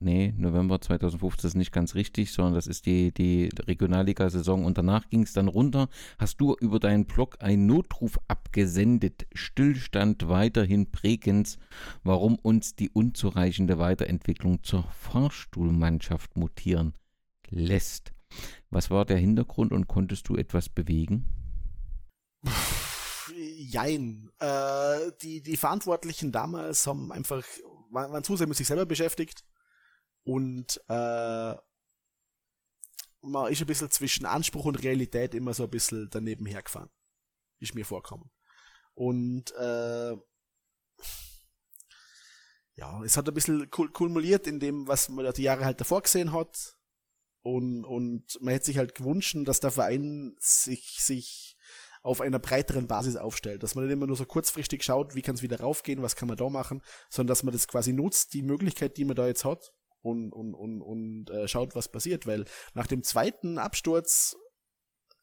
[0.00, 5.08] Nee, November 2015 ist nicht ganz richtig, sondern das ist die, die Regionalliga-Saison und danach
[5.10, 5.88] ging es dann runter.
[6.18, 9.28] Hast du über deinen Blog einen Notruf abgesendet?
[9.32, 11.58] Stillstand weiterhin Bregenz,
[12.02, 16.94] warum uns die unzureichende Weiterentwicklung zur Fahrstuhlmannschaft mutieren
[17.48, 18.12] lässt.
[18.70, 21.26] Was war der Hintergrund und konntest du etwas bewegen?
[23.34, 24.30] Jein.
[24.38, 27.44] Äh, die, die Verantwortlichen damals haben einfach,
[27.90, 29.44] waren, waren zu sehr mit sich selber beschäftigt
[30.24, 31.54] und äh,
[33.22, 36.90] man ist ein bisschen zwischen Anspruch und Realität immer so ein bisschen daneben hergefahren.
[37.58, 38.30] Ist mir vorkommen.
[38.94, 40.16] Und äh,
[42.76, 46.32] ja, es hat ein bisschen kumuliert in dem, was man die Jahre halt davor gesehen
[46.32, 46.79] hat.
[47.42, 51.56] Und, und man hätte sich halt gewünscht, dass der Verein sich, sich
[52.02, 53.62] auf einer breiteren Basis aufstellt.
[53.62, 56.28] Dass man nicht immer nur so kurzfristig schaut, wie kann es wieder raufgehen, was kann
[56.28, 59.44] man da machen, sondern dass man das quasi nutzt, die Möglichkeit, die man da jetzt
[59.44, 59.72] hat
[60.02, 62.26] und, und, und, und äh, schaut, was passiert.
[62.26, 64.36] Weil nach dem zweiten Absturz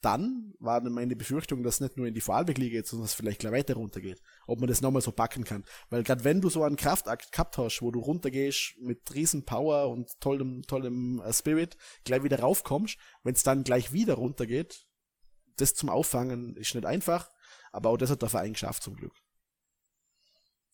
[0.02, 3.40] dann war meine Befürchtung, dass nicht nur in die Vorarlberg-Liga geht, sondern dass es vielleicht
[3.40, 4.22] gleich weiter runtergeht.
[4.46, 5.66] Ob man das nochmal so packen kann.
[5.90, 9.90] Weil gerade wenn du so einen Kraftakt gehabt hast, wo du runtergehst mit riesen Power
[9.90, 14.86] und tollem, tollem äh, Spirit, gleich wieder raufkommst, wenn es dann gleich wieder runtergeht,
[15.58, 17.30] das zum Auffangen ist nicht einfach,
[17.72, 19.16] aber auch das hat der Verein geschafft zum Glück.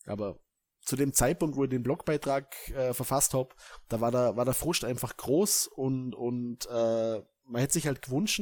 [0.05, 0.39] Aber
[0.81, 3.55] zu dem Zeitpunkt, wo ich den Blogbeitrag äh, verfasst habe,
[3.87, 8.01] da war der, war der Frust einfach groß und, und äh, man hätte sich halt
[8.01, 8.41] gewünscht,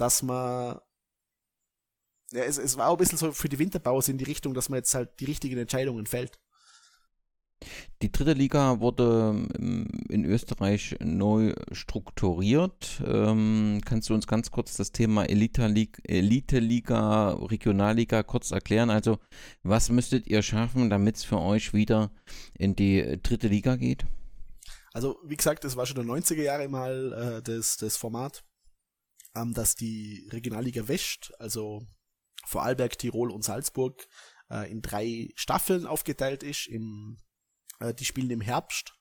[0.00, 0.80] dass man
[2.32, 4.68] ja, es, es war auch ein bisschen so für die Winterpause in die Richtung, dass
[4.68, 6.38] man jetzt halt die richtigen Entscheidungen fällt.
[8.00, 13.02] Die dritte Liga wurde ähm, in Österreich neu strukturiert.
[13.06, 16.56] Ähm, kannst du uns ganz kurz das Thema Elite-Liga, Elite
[17.50, 18.88] Regionalliga kurz erklären?
[18.88, 19.18] Also,
[19.62, 22.10] was müsstet ihr schaffen, damit es für euch wieder
[22.56, 24.06] in die dritte Liga geht?
[24.94, 28.42] Also, wie gesagt, das war schon in den 90er Jahre mal äh, das, das Format
[29.34, 31.86] ähm, dass die Regionalliga West, also
[32.46, 34.08] Vorarlberg, Tirol und Salzburg
[34.50, 36.66] äh, in drei Staffeln aufgeteilt ist.
[36.66, 37.18] Im,
[37.78, 38.94] äh, die spielen im Herbst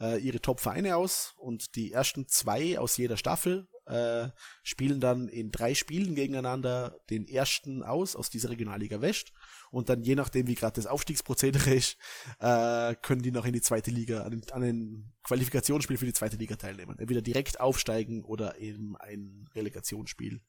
[0.00, 4.28] äh, ihre Top-Vereine aus und die ersten zwei aus jeder Staffel äh,
[4.62, 9.32] spielen dann in drei Spielen gegeneinander den ersten aus, aus dieser Regionalliga West.
[9.70, 11.96] Und dann, je nachdem, wie gerade das Aufstiegsprozedere ist,
[12.38, 16.36] äh, können die noch in die zweite Liga, an an den Qualifikationsspiel für die zweite
[16.36, 16.98] Liga teilnehmen.
[16.98, 20.40] Entweder direkt aufsteigen oder eben ein Relegationsspiel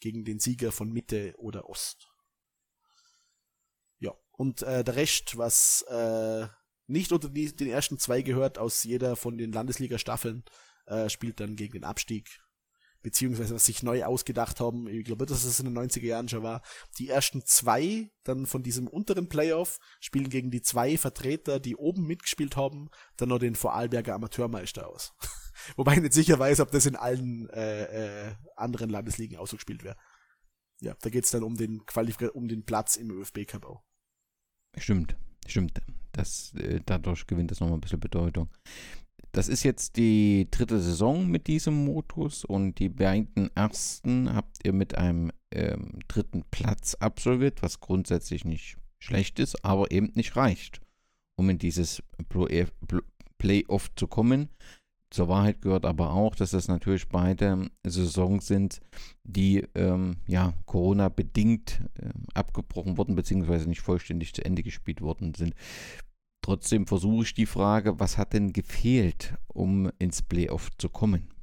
[0.00, 2.08] gegen den Sieger von Mitte oder Ost.
[3.98, 6.46] Ja, und äh, der Rest, was äh,
[6.86, 10.44] nicht unter die, den ersten zwei gehört aus jeder von den Landesliga-Staffeln,
[10.86, 12.40] äh, spielt dann gegen den Abstieg
[13.02, 16.42] beziehungsweise was sich neu ausgedacht haben, ich glaube, dass es in den 90er Jahren schon
[16.42, 16.62] war,
[16.98, 22.06] die ersten zwei dann von diesem unteren Playoff spielen gegen die zwei Vertreter, die oben
[22.06, 25.14] mitgespielt haben, dann noch den Vorarlberger Amateurmeister aus.
[25.76, 29.56] Wobei ich nicht sicher weiß, ob das in allen äh, äh, anderen Landesligen auch so
[29.56, 29.96] gespielt wäre.
[30.80, 33.82] Ja, da geht's dann um den Qualifika um den Platz im ÖFB Cup auch.
[34.76, 35.80] Stimmt, stimmt.
[36.12, 38.50] Das, äh, dadurch gewinnt das nochmal ein bisschen Bedeutung.
[39.32, 44.72] Das ist jetzt die dritte Saison mit diesem Modus und die beiden ersten habt ihr
[44.72, 50.80] mit einem ähm, dritten Platz absolviert, was grundsätzlich nicht schlecht ist, aber eben nicht reicht,
[51.36, 52.02] um in dieses
[53.38, 54.48] Playoff zu kommen.
[55.10, 58.80] Zur Wahrheit gehört aber auch, dass das natürlich beide Saisons sind,
[59.24, 65.54] die ähm, ja, Corona-bedingt äh, abgebrochen wurden, beziehungsweise nicht vollständig zu Ende gespielt worden sind.
[66.40, 71.34] Trotzdem versuche ich die Frage, was hat denn gefehlt, um ins Playoff zu kommen?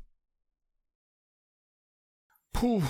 [2.54, 2.82] Puh,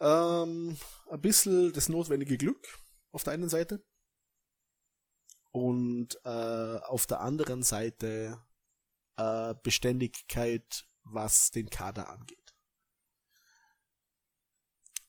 [0.00, 0.76] ähm,
[1.10, 2.66] ein bisschen das notwendige Glück
[3.10, 3.82] auf der einen Seite
[5.50, 8.44] und äh, auf der anderen Seite
[9.16, 12.43] äh, Beständigkeit, was den Kader angeht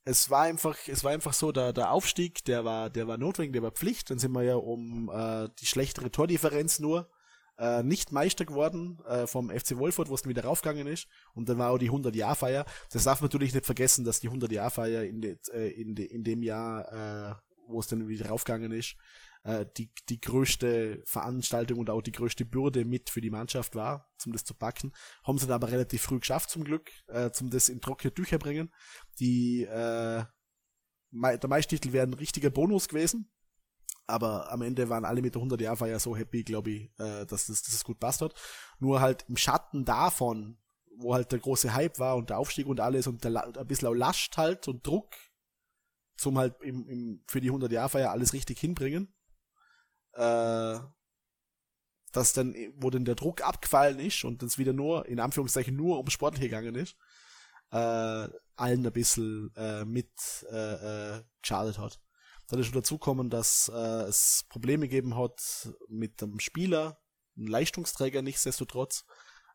[0.06, 3.54] es war einfach, es war einfach so, der, der Aufstieg, der war, der war notwendig,
[3.54, 4.12] der war Pflicht.
[4.12, 7.10] Dann sind wir ja um äh, die schlechtere Tordifferenz nur
[7.58, 11.08] äh, nicht Meister geworden äh, vom FC Wolfurt, wo es dann wieder raufgegangen ist.
[11.34, 12.66] Und dann war auch die 100-Jahr-Feier.
[12.92, 16.24] Das darf man natürlich nicht vergessen, dass die 100-Jahr-Feier in, de, äh, in, de, in
[16.24, 17.36] dem Jahr, äh,
[17.68, 18.96] wo es dann wieder raufgegangen ist,
[19.46, 24.12] äh, die, die größte Veranstaltung und auch die größte Bürde mit für die Mannschaft war,
[24.18, 24.92] zum das zu packen.
[25.24, 28.40] Haben sie dann aber relativ früh geschafft, zum Glück, äh, zum das in trockene Tücher
[28.40, 28.74] bringen.
[29.20, 30.26] Die, äh,
[31.12, 33.32] der Meistertitel wäre ein richtiger Bonus gewesen.
[34.08, 37.26] Aber am Ende waren alle mit der 100 Jahr Feier so happy, glaube ich, äh,
[37.26, 38.34] dass, das, dass das gut passt hat.
[38.80, 40.60] Nur halt im Schatten davon,
[40.98, 43.88] wo halt der große Hype war und der Aufstieg und alles und der, ein bisschen
[43.88, 45.16] auch Last halt und Druck
[46.18, 49.14] zum halt im, im, für die 100 Jahr Feier alles richtig hinbringen,
[50.16, 50.80] äh,
[52.12, 56.00] dass dann, wo dann der Druck abgefallen ist und es wieder nur, in Anführungszeichen, nur
[56.00, 56.96] um Sport gegangen ist,
[57.72, 60.10] äh, allen ein bisschen äh, mit
[60.50, 62.00] äh, äh, geschadet hat.
[62.48, 67.02] Dann ist schon dazu kommen, dass äh, es Probleme gegeben hat mit dem Spieler,
[67.36, 69.04] einem Leistungsträger nichtsdestotrotz,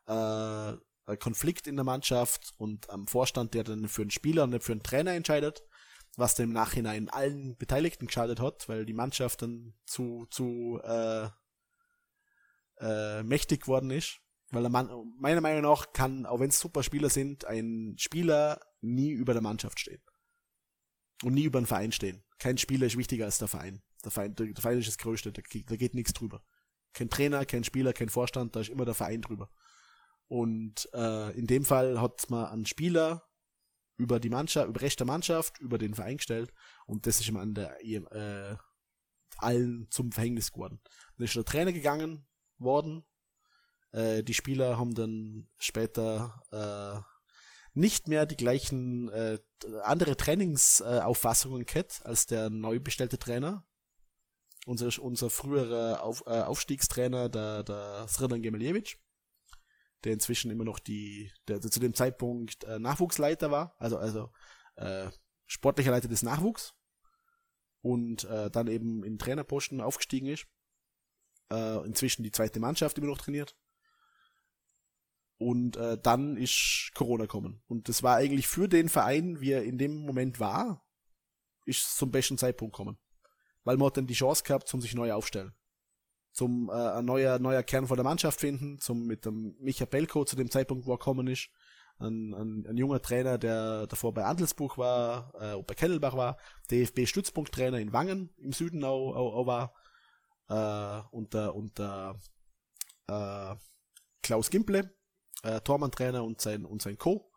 [0.06, 0.72] äh,
[1.18, 4.72] Konflikt in der Mannschaft und am Vorstand, der dann für einen Spieler und nicht für
[4.72, 5.62] einen Trainer entscheidet
[6.20, 11.28] was dem Nachhinein allen Beteiligten geschadet hat, weil die Mannschaft dann zu, zu äh,
[12.78, 14.20] äh, mächtig geworden ist.
[14.52, 18.60] Weil der Mann, meiner Meinung nach kann, auch wenn es super Spieler sind, ein Spieler
[18.80, 20.02] nie über der Mannschaft stehen.
[21.22, 22.24] Und nie über den Verein stehen.
[22.38, 23.82] Kein Spieler ist wichtiger als der Verein.
[24.04, 26.42] Der Verein, der, der Verein ist das Größte, da, da geht nichts drüber.
[26.92, 29.50] Kein Trainer, kein Spieler, kein Vorstand, da ist immer der Verein drüber.
[30.26, 33.29] Und äh, in dem Fall hat man einen Spieler
[34.00, 36.52] über die Mannschaft, über rechte Mannschaft, über den Verein gestellt
[36.86, 38.56] und das ist immer an der äh,
[39.36, 40.80] allen zum Verhängnis geworden.
[41.16, 42.26] Dann ist der Trainer gegangen
[42.58, 43.04] worden.
[43.92, 47.00] Äh, die Spieler haben dann später äh,
[47.74, 49.38] nicht mehr die gleichen äh,
[49.82, 53.64] andere Trainingsauffassungen gehabt als der neu bestellte Trainer.
[54.66, 58.98] Unser, unser früherer Auf, äh, Aufstiegstrainer, der, der Sredan Gemeljevic
[60.04, 64.30] der inzwischen immer noch die, der, der zu dem Zeitpunkt äh, Nachwuchsleiter war, also also
[64.76, 65.10] äh,
[65.46, 66.74] sportlicher Leiter des Nachwuchs
[67.82, 70.46] und äh, dann eben in Trainerposten aufgestiegen ist.
[71.50, 73.56] Äh, inzwischen die zweite Mannschaft immer noch trainiert.
[75.38, 77.62] Und äh, dann ist Corona gekommen.
[77.66, 80.86] Und das war eigentlich für den Verein, wie er in dem Moment war,
[81.64, 82.98] ist zum besten Zeitpunkt gekommen.
[83.64, 85.54] Weil man hat dann die Chance gehabt, zum sich neu aufstellen
[86.32, 90.24] zum äh, ein neuer, neuer Kern von der Mannschaft finden, zum mit dem Micha Belko
[90.24, 91.50] zu dem Zeitpunkt, wo er gekommen ist.
[91.98, 96.38] Ein, ein, ein junger Trainer, der davor bei Andelsbuch war, äh, bei Kennelbach war,
[96.70, 99.74] DFB-Stützpunkttrainer in Wangen im Süden auch, auch, auch war,
[100.48, 102.16] äh, unter, unter
[103.06, 103.54] äh,
[104.22, 104.94] Klaus Gimple,
[105.42, 107.30] äh, Tormann-Trainer und sein, und sein Co.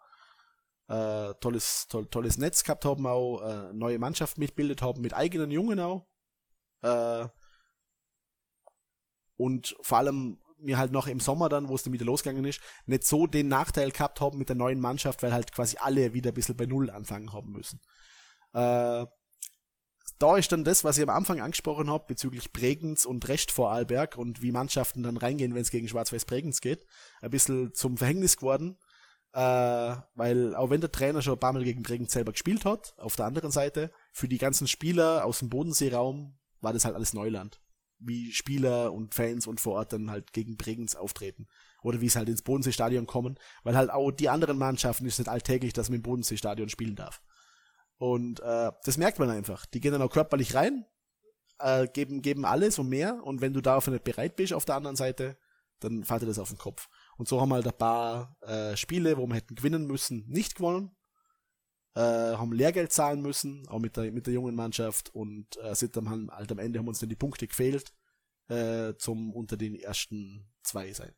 [0.88, 5.52] äh, tolles, toll, tolles Netz gehabt haben, auch äh, neue Mannschaft mitbildet haben, mit eigenen
[5.52, 6.08] Jungen auch.
[6.82, 7.28] Äh,
[9.38, 12.62] und vor allem mir halt noch im Sommer dann, wo es dann wieder losgegangen ist,
[12.86, 16.32] nicht so den Nachteil gehabt haben mit der neuen Mannschaft, weil halt quasi alle wieder
[16.32, 17.82] ein bisschen bei Null anfangen haben müssen.
[18.54, 19.06] Äh,
[20.20, 23.72] da ist dann das, was ich am Anfang angesprochen habe, bezüglich Bregenz und Recht vor
[23.72, 26.86] Arlberg und wie Mannschaften dann reingehen, wenn es gegen Schwarz-Weiß Bregenz geht,
[27.22, 28.78] ein bisschen zum Verhängnis geworden.
[29.34, 32.94] Äh, weil auch wenn der Trainer schon ein paar Mal gegen Bregenz selber gespielt hat,
[32.98, 37.14] auf der anderen Seite, für die ganzen Spieler aus dem Bodenseeraum war das halt alles
[37.14, 37.63] Neuland
[38.06, 41.48] wie Spieler und Fans und vor Ort dann halt gegen Bregenz auftreten.
[41.82, 45.30] Oder wie es halt ins Bodenseestadion kommen, weil halt auch die anderen Mannschaften ist nicht
[45.30, 47.22] alltäglich, dass man im Bodenseestadion spielen darf.
[47.98, 49.66] Und äh, das merkt man einfach.
[49.66, 50.86] Die gehen dann auch körperlich rein,
[51.60, 54.76] äh, geben, geben alles und mehr und wenn du dafür nicht bereit bist auf der
[54.76, 55.38] anderen Seite,
[55.80, 56.88] dann fällt dir das auf den Kopf.
[57.18, 60.56] Und so haben wir halt ein paar äh, Spiele, wo wir hätten gewinnen müssen, nicht
[60.56, 60.96] gewonnen
[61.96, 65.96] äh, haben Lehrgeld zahlen müssen, auch mit der, mit der jungen Mannschaft und äh, sind
[65.96, 67.94] dann halt am Ende haben uns dann die Punkte gefehlt
[68.50, 71.14] äh, zum unter den ersten zwei sein.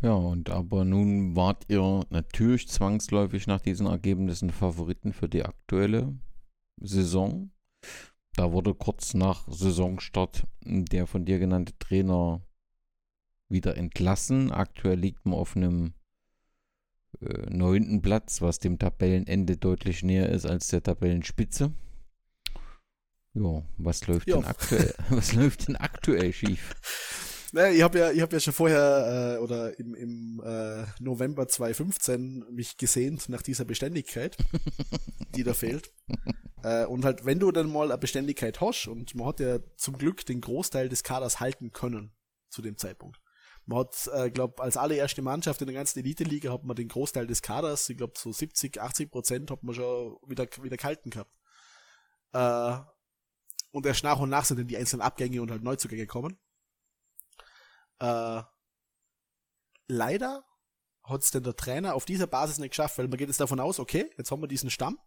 [0.00, 6.16] Ja, und aber nun wart ihr natürlich zwangsläufig nach diesen Ergebnissen Favoriten für die aktuelle
[6.80, 7.50] Saison.
[8.34, 12.42] Da wurde kurz nach Saisonstart der von dir genannte Trainer
[13.48, 14.52] wieder entlassen.
[14.52, 15.94] Aktuell liegt man auf einem
[17.20, 21.72] neunten Platz, was dem Tabellenende deutlich näher ist als der Tabellenspitze.
[23.34, 24.94] Ja, was läuft denn aktuell?
[25.10, 26.74] Was läuft denn aktuell schief?
[27.52, 31.48] Naja, ich habe ja, ich habe ja schon vorher äh, oder im, im äh, November
[31.48, 34.36] 2015 mich gesehnt nach dieser Beständigkeit,
[35.34, 35.92] die da fehlt.
[36.62, 39.96] Äh, und halt, wenn du dann mal eine Beständigkeit hast und man hat ja zum
[39.96, 42.12] Glück den Großteil des Kaders halten können
[42.50, 43.18] zu dem Zeitpunkt.
[43.68, 47.26] Man hat, äh, glaube als allererste Mannschaft in der ganzen Elite-Liga hat man den Großteil
[47.26, 51.30] des Kaders, ich glaube so 70, 80 Prozent hat man schon wieder, wieder kalten gehabt.
[52.32, 52.78] Äh,
[53.70, 56.38] und erst nach und nach sind dann die einzelnen Abgänge und halt Neuzugänge gekommen.
[57.98, 58.42] Äh,
[59.86, 60.46] leider
[61.02, 63.60] hat es denn der Trainer auf dieser Basis nicht geschafft, weil man geht jetzt davon
[63.60, 64.98] aus, okay, jetzt haben wir diesen Stamm,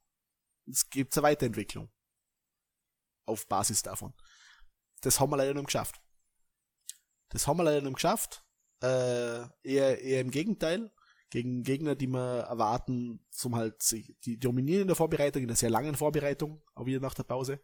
[0.68, 1.92] es gibt eine Weiterentwicklung.
[3.26, 4.14] Auf Basis davon.
[5.02, 6.00] Das haben wir leider nicht geschafft.
[7.30, 8.46] Das haben wir leider nicht geschafft.
[8.82, 10.92] Äh, eher, eher im Gegenteil.
[11.30, 13.90] Gegen Gegner, die wir erwarten, zum halt,
[14.26, 17.62] die dominieren in der Vorbereitung, in der sehr langen Vorbereitung, auch wieder nach der Pause,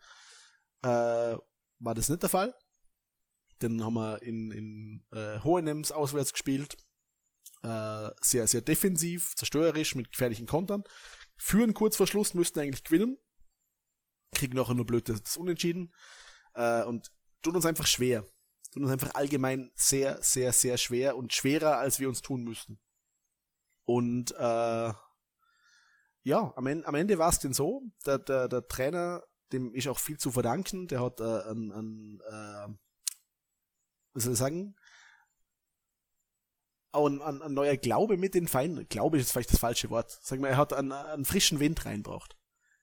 [0.84, 0.88] äh,
[1.80, 2.56] war das nicht der Fall.
[3.60, 6.77] Dann haben wir in, in äh, Hohenems auswärts gespielt.
[7.63, 10.84] Äh, sehr, sehr defensiv, zerstörerisch, mit gefährlichen Kontern.
[11.36, 13.17] Führen kurz vor Schluss, müssten eigentlich gewinnen.
[14.32, 15.93] Kriegen nachher nur blöd das Unentschieden.
[16.53, 18.25] Äh, und tut uns einfach schwer
[18.81, 22.79] uns einfach allgemein sehr, sehr, sehr schwer und schwerer, als wir uns tun müssten.
[23.85, 24.93] Und äh,
[26.23, 29.87] ja, am Ende, am Ende war es denn so, der, der, der Trainer, dem ist
[29.87, 32.73] auch viel zu verdanken, der hat äh, ein, ein äh,
[34.13, 34.75] was soll ich sagen,
[36.91, 40.19] auch ein, ein, ein neuer Glaube mit den Feinden, Glaube ist vielleicht das falsche Wort,
[40.21, 42.35] sag mal, er hat einen, einen frischen Wind reinbracht.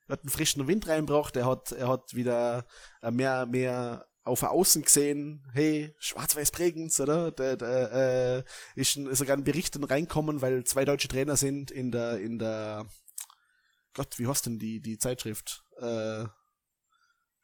[0.07, 2.67] Er hat einen frischen Wind reinbracht, er hat, er hat wieder
[3.03, 7.31] äh, mehr, mehr auf Außen gesehen, hey, schwarz-weiß prägend, oder?
[7.31, 11.71] Da, da, äh, ist, ein, sogar ein Bericht dann reinkommen, weil zwei deutsche Trainer sind
[11.71, 12.87] in der, in der,
[13.93, 15.65] Gott, wie heißt denn die, die Zeitschrift?
[15.79, 16.25] Äh,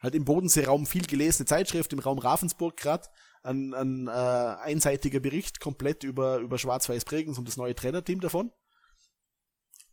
[0.00, 3.10] halt im Bodenseeraum viel gelesene Zeitschrift, im Raum Ravensburg grad,
[3.42, 8.52] ein, ein äh, einseitiger Bericht komplett über, über Schwarz-Weiß Prägens und das neue Trainerteam davon.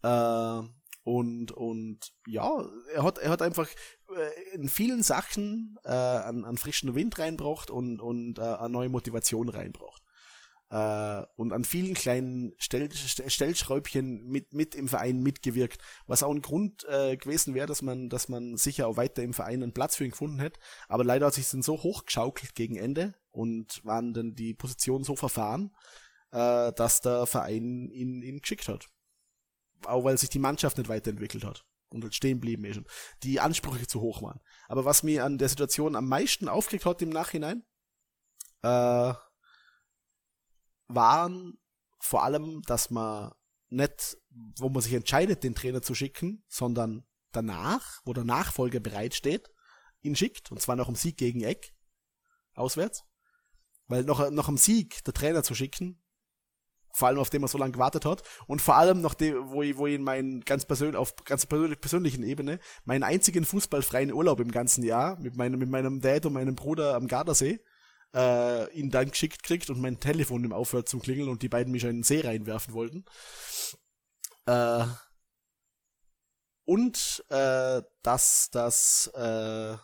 [0.04, 0.62] Äh,
[1.07, 3.69] und, und ja, er hat, er hat einfach
[4.13, 8.89] äh, in vielen Sachen äh, an, an frischen Wind reinbracht und, und äh, eine neue
[8.89, 10.03] Motivation reinbracht.
[10.69, 16.41] Äh, und an vielen kleinen Stell, Stellschräubchen mit, mit im Verein mitgewirkt, was auch ein
[16.41, 19.95] Grund äh, gewesen wäre, dass man, dass man sicher auch weiter im Verein einen Platz
[19.95, 20.59] für ihn gefunden hätte.
[20.89, 25.15] Aber leider hat sich dann so hochgeschaukelt gegen Ende und waren dann die Positionen so
[25.15, 25.73] verfahren,
[26.33, 28.89] äh, dass der Verein ihn, ihn geschickt hat
[29.85, 32.87] auch weil sich die Mannschaft nicht weiterentwickelt hat und halt stehen blieben ist und
[33.23, 34.39] die Ansprüche zu hoch waren.
[34.67, 37.63] Aber was mir an der Situation am meisten aufgeregt hat im Nachhinein,
[38.62, 39.13] äh,
[40.87, 41.58] waren
[41.99, 43.31] vor allem, dass man
[43.69, 49.49] nicht, wo man sich entscheidet, den Trainer zu schicken, sondern danach, wo der Nachfolger bereitsteht,
[50.02, 51.73] ihn schickt, und zwar noch im Sieg gegen Eck,
[52.54, 53.04] auswärts.
[53.87, 56.02] Weil noch, noch am Sieg der Trainer zu schicken,
[56.98, 59.62] vor allem auf den man so lange gewartet hat und vor allem noch dem, wo
[59.62, 64.12] ich, wo ich in meinen ganz persönlich, auf ganz persönlich, persönlichen Ebene meinen einzigen fußballfreien
[64.12, 67.60] Urlaub im ganzen Jahr mit meinem, mit meinem Dad und meinem Bruder am Gardasee
[68.15, 71.71] äh, ihn dann geschickt kriegt und mein Telefon im aufhört zum Klingeln und die beiden
[71.71, 73.06] mich in den See reinwerfen wollten.
[74.48, 74.85] Äh,
[76.65, 79.77] und äh, dass das äh,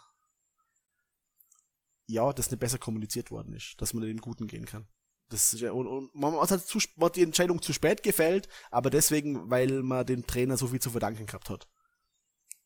[2.07, 4.87] ja, das nicht besser kommuniziert worden ist, dass man in den Guten gehen kann.
[5.29, 9.49] Das ist und, und man hat, zu, hat die Entscheidung zu spät gefällt, aber deswegen,
[9.49, 11.67] weil man dem Trainer so viel zu verdanken gehabt hat.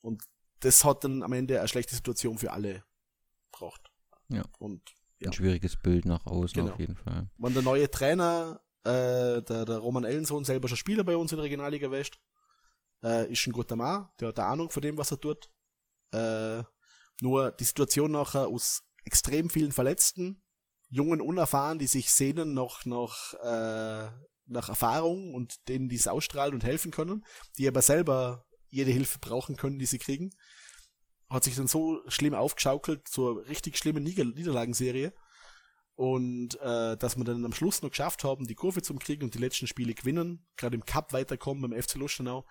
[0.01, 0.23] Und
[0.59, 2.83] das hat dann am Ende eine schlechte Situation für alle
[3.51, 3.91] braucht.
[4.29, 4.43] Ja.
[4.59, 4.81] Und
[5.19, 5.29] ja.
[5.29, 6.73] Ein schwieriges Bild nach außen genau.
[6.73, 7.29] auf jeden Fall.
[7.37, 11.37] Wenn der neue Trainer, äh, der, der Roman Ellensohn, selber schon Spieler bei uns in
[11.37, 12.19] der Regionalliga wäscht,
[13.03, 15.49] äh, ist ein guter Mann, der hat eine Ahnung von dem, was er tut.
[16.11, 16.63] Äh,
[17.21, 20.43] nur die Situation nachher aus extrem vielen Verletzten,
[20.89, 24.09] jungen Unerfahren, die sich sehnen noch, noch äh,
[24.45, 27.25] nach Erfahrung und denen die es ausstrahlen und helfen können,
[27.57, 30.31] die aber selber jede Hilfe brauchen können, die sie kriegen,
[31.29, 35.13] hat sich dann so schlimm aufgeschaukelt zur richtig schlimmen Nieder Niederlagenserie.
[35.95, 39.33] Und äh, dass wir dann am Schluss noch geschafft haben, die Kurve zu kriegen und
[39.33, 42.45] die letzten Spiele gewinnen, gerade im Cup weiterkommen beim FC Lustenau,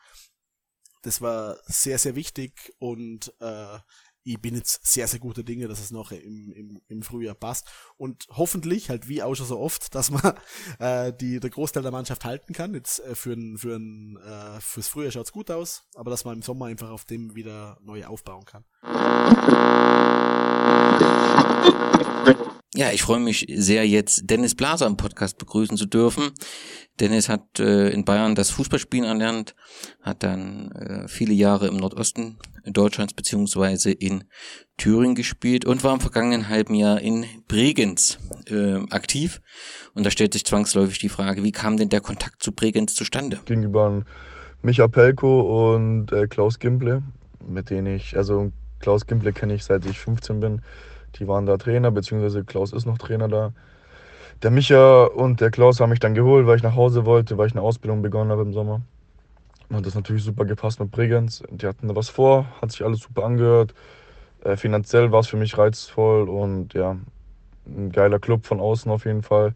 [1.02, 3.78] das war sehr, sehr wichtig und äh,
[4.26, 7.68] ich bin jetzt sehr, sehr guter Dinge, dass es noch im, im, im Frühjahr passt.
[7.96, 10.34] Und hoffentlich, halt wie auch schon so oft, dass man
[10.78, 12.74] äh, die, der Großteil der Mannschaft halten kann.
[12.74, 16.34] Jetzt äh, für ein, für ein, äh, fürs Frühjahr schaut's gut aus, aber dass man
[16.34, 18.64] im Sommer einfach auf dem wieder neu aufbauen kann.
[22.76, 26.32] Ja, ich freue mich sehr, jetzt Dennis Blaser im Podcast begrüßen zu dürfen.
[27.00, 29.54] Dennis hat äh, in Bayern das Fußballspielen erlernt,
[30.02, 34.24] hat dann äh, viele Jahre im Nordosten Deutschlands beziehungsweise in
[34.76, 38.18] Thüringen gespielt und war im vergangenen halben Jahr in Bregenz
[38.50, 39.40] äh, aktiv.
[39.94, 43.40] Und da stellt sich zwangsläufig die Frage, wie kam denn der Kontakt zu Bregenz zustande?
[43.46, 44.04] Gegenüber
[44.60, 47.02] Micha Pelko und äh, Klaus Gimple,
[47.42, 50.60] mit denen ich, also Klaus Gimple kenne ich seit ich 15 bin
[51.18, 53.52] die waren da Trainer, beziehungsweise Klaus ist noch Trainer da.
[54.42, 57.46] Der Micha und der Klaus haben mich dann geholt, weil ich nach Hause wollte, weil
[57.46, 58.82] ich eine Ausbildung begonnen habe im Sommer.
[59.70, 61.42] Und das natürlich super gepasst mit Bregenz.
[61.50, 63.74] Die hatten da was vor, hat sich alles super angehört.
[64.44, 66.96] Äh, finanziell war es für mich reizvoll und ja,
[67.66, 69.54] ein geiler Club von außen auf jeden Fall.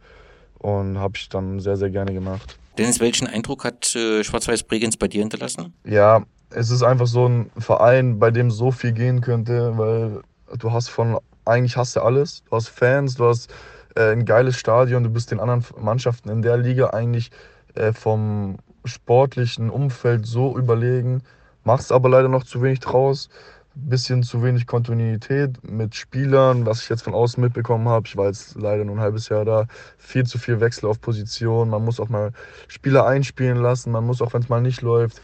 [0.59, 2.59] Und habe ich dann sehr, sehr gerne gemacht.
[2.77, 5.75] Dennis, welchen Eindruck hat äh, Schwarz-Weiß Bregenz bei dir hinterlassen?
[5.85, 10.23] Ja, es ist einfach so ein Verein, bei dem so viel gehen könnte, weil
[10.59, 11.19] du hast von
[11.51, 12.43] eigentlich hast du alles.
[12.45, 13.53] Du hast Fans, du hast
[13.97, 17.31] äh, ein geiles Stadion, du bist den anderen Mannschaften in der Liga eigentlich
[17.75, 21.23] äh, vom sportlichen Umfeld so überlegen,
[21.65, 23.29] machst aber leider noch zu wenig draus.
[23.73, 28.07] Bisschen zu wenig Kontinuität mit Spielern, was ich jetzt von außen mitbekommen habe.
[28.07, 29.67] Ich war jetzt leider nur ein halbes Jahr da.
[29.97, 31.71] Viel zu viel Wechsel auf Position.
[31.71, 32.33] Man muss auch mal
[32.67, 33.93] Spieler einspielen lassen.
[33.93, 35.23] Man muss auch, wenn es mal nicht läuft,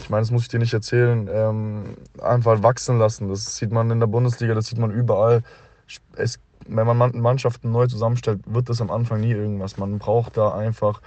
[0.00, 3.28] ich meine, das muss ich dir nicht erzählen, ähm, einfach wachsen lassen.
[3.28, 5.42] Das sieht man in der Bundesliga, das sieht man überall.
[6.16, 9.76] Es, wenn man Mannschaften neu zusammenstellt, wird das am Anfang nie irgendwas.
[9.76, 11.00] Man braucht da einfach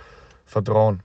[0.45, 1.01] Vertrauen.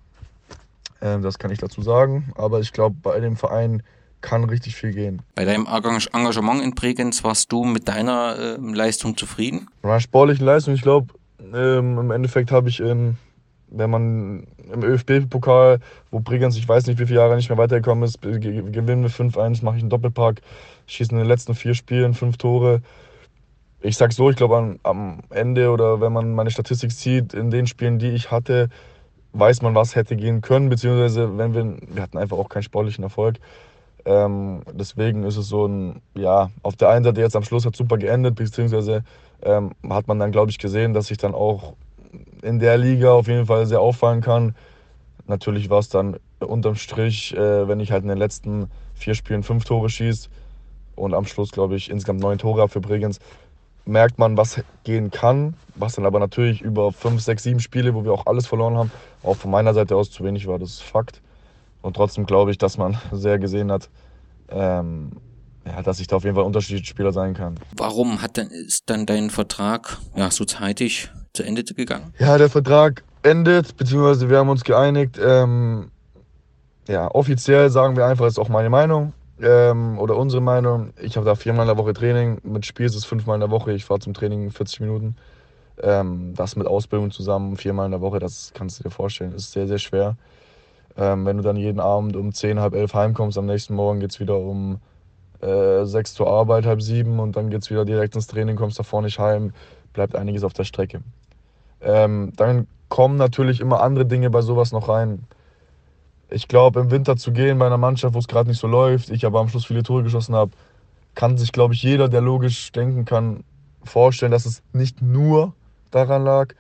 [1.01, 2.33] Ähm, das kann ich dazu sagen.
[2.37, 3.83] Aber ich glaube, bei dem Verein
[4.23, 5.23] kann richtig viel gehen.
[5.35, 9.69] Bei deinem Engagement in Bregenz warst du mit deiner äh, Leistung zufrieden?
[9.83, 11.15] Meiner sportlichen Leistung, ich glaube,
[11.55, 13.19] ähm, im Endeffekt habe ich in
[13.69, 18.05] wenn man im ÖFB-Pokal, wo Bregenz, ich weiß nicht, wie viele Jahre nicht mehr weitergekommen
[18.05, 20.41] ist, gewinnen wir 5-1, mache ich einen Doppelpack,
[20.87, 22.83] schießen in den letzten vier Spielen fünf Tore.
[23.81, 27.67] Ich sag so, ich glaube am Ende oder wenn man meine Statistik sieht, in den
[27.67, 28.69] Spielen, die ich hatte,
[29.33, 33.05] weiß man, was hätte gehen können, beziehungsweise wenn wir, wir hatten einfach auch keinen sportlichen
[33.05, 33.37] Erfolg.
[34.07, 37.77] Ähm, deswegen ist es so ein, ja, auf der einen Seite jetzt am Schluss hat
[37.77, 39.03] super geendet, beziehungsweise
[39.43, 41.75] ähm, hat man dann, glaube ich, gesehen, dass ich dann auch
[42.43, 44.55] in der Liga auf jeden Fall sehr auffallen kann.
[45.27, 49.43] Natürlich war es dann unterm Strich, äh, wenn ich halt in den letzten vier Spielen
[49.43, 50.29] fünf Tore schieße
[50.95, 53.19] und am Schluss, glaube ich, insgesamt neun Tore habe für Bregenz,
[53.87, 58.05] merkt man, was gehen kann, was dann aber natürlich über fünf, sechs, sieben Spiele, wo
[58.05, 58.91] wir auch alles verloren haben,
[59.23, 61.23] auch von meiner Seite aus zu wenig war, das ist Fakt.
[61.83, 63.89] Und trotzdem glaube ich, dass man sehr gesehen hat,
[64.51, 65.13] ähm,
[65.65, 67.59] ja, dass ich da auf jeden Fall unterschiedliche Spieler sein kann.
[67.77, 72.13] Warum hat denn, ist dann dein Vertrag ja, so zeitig zu Ende gegangen?
[72.19, 75.19] Ja, der Vertrag endet, beziehungsweise wir haben uns geeinigt.
[75.23, 75.91] Ähm,
[76.89, 80.93] ja, offiziell sagen wir einfach, das ist auch meine Meinung ähm, oder unsere Meinung.
[81.01, 83.51] Ich habe da viermal in der Woche Training, mit Spiel ist es fünfmal in der
[83.51, 83.73] Woche.
[83.73, 85.17] Ich fahre zum Training 40 Minuten.
[85.83, 89.53] Ähm, das mit Ausbildung zusammen, viermal in der Woche, das kannst du dir vorstellen, ist
[89.53, 90.17] sehr, sehr schwer.
[90.97, 94.13] Ähm, wenn du dann jeden Abend um 10, halb elf heimkommst, am nächsten Morgen geht
[94.13, 94.81] es wieder um
[95.43, 98.79] äh, sechs zur Arbeit, halb sieben und dann geht es wieder direkt ins Training, kommst
[98.79, 99.53] davor nicht heim,
[99.93, 101.03] bleibt einiges auf der Strecke.
[101.83, 105.25] Ähm, dann kommen natürlich immer andere Dinge bei sowas noch rein.
[106.29, 109.11] Ich glaube, im Winter zu gehen bei einer Mannschaft, wo es gerade nicht so läuft,
[109.11, 110.51] ich aber am Schluss viele Tore geschossen habe,
[111.15, 113.45] kann sich, glaube ich, jeder, der logisch denken kann,
[113.85, 115.55] vorstellen, dass es nicht nur
[115.91, 116.55] daran lag.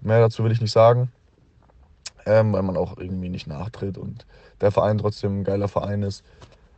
[0.00, 1.10] Mehr dazu will ich nicht sagen.
[2.26, 4.26] ähm, weil man auch irgendwie nicht nachtritt und
[4.60, 6.24] der Verein trotzdem ein geiler Verein ist.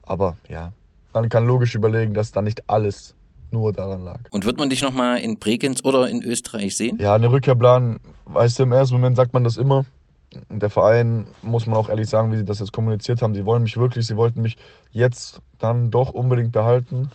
[0.02, 0.72] Aber ja,
[1.12, 3.14] man kann logisch überlegen, dass da nicht alles
[3.50, 4.20] nur daran lag.
[4.30, 6.98] Und wird man dich nochmal in Bregenz oder in Österreich sehen?
[7.00, 9.86] Ja, eine Rückkehrplan, weißt du, im ersten Moment sagt man das immer.
[10.50, 13.62] Der Verein, muss man auch ehrlich sagen, wie sie das jetzt kommuniziert haben, sie wollen
[13.62, 14.58] mich wirklich, sie wollten mich
[14.90, 17.10] jetzt dann doch unbedingt behalten.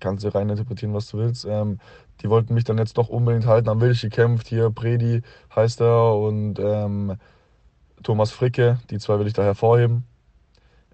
[0.00, 1.44] Kannst du rein interpretieren, was du willst.
[1.44, 1.80] Ähm,
[2.22, 4.48] die wollten mich dann jetzt doch unbedingt halten, haben wirklich gekämpft.
[4.48, 5.22] Hier Predi
[5.54, 7.16] heißt er und ähm,
[8.02, 10.04] Thomas Fricke, die zwei will ich da hervorheben.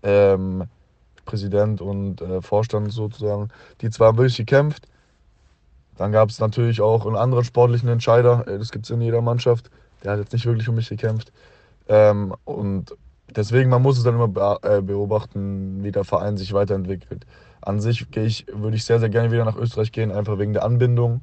[0.02, 0.64] Ähm,
[1.24, 3.48] Präsident und äh, Vorstand sozusagen.
[3.80, 4.88] Die zwei haben wirklich gekämpft.
[5.96, 9.22] Dann gab es natürlich auch einen anderen sportlichen Entscheider, äh, das gibt es in jeder
[9.22, 9.70] Mannschaft.
[10.04, 11.32] Der hat jetzt nicht wirklich um mich gekämpft.
[11.88, 12.94] Ähm, und
[13.34, 17.26] deswegen, man muss es dann immer äh, beobachten, wie der Verein sich weiterentwickelt.
[17.60, 20.64] An sich ich, würde ich sehr, sehr gerne wieder nach Österreich gehen, einfach wegen der
[20.64, 21.22] Anbindung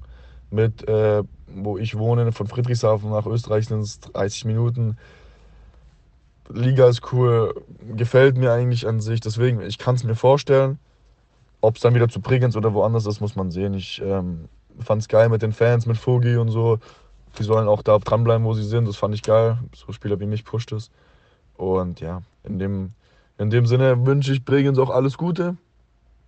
[0.49, 4.97] mit, äh, wo ich wohne, von Friedrichshafen nach Österreich sind es 30 Minuten.
[6.49, 7.53] Liga ist cool,
[7.95, 9.21] gefällt mir eigentlich an sich.
[9.21, 10.79] Deswegen, ich kann es mir vorstellen.
[11.61, 13.73] Ob es dann wieder zu Bregenz oder woanders ist, muss man sehen.
[13.73, 16.79] Ich ähm, fand es geil mit den Fans, mit Fogi und so.
[17.39, 18.88] Die sollen auch da dranbleiben, wo sie sind.
[18.88, 19.57] Das fand ich geil.
[19.75, 20.89] So Spieler wie mich pusht es.
[21.55, 22.91] Und ja, in dem,
[23.38, 25.57] in dem Sinne wünsche ich Bregenz auch alles Gute.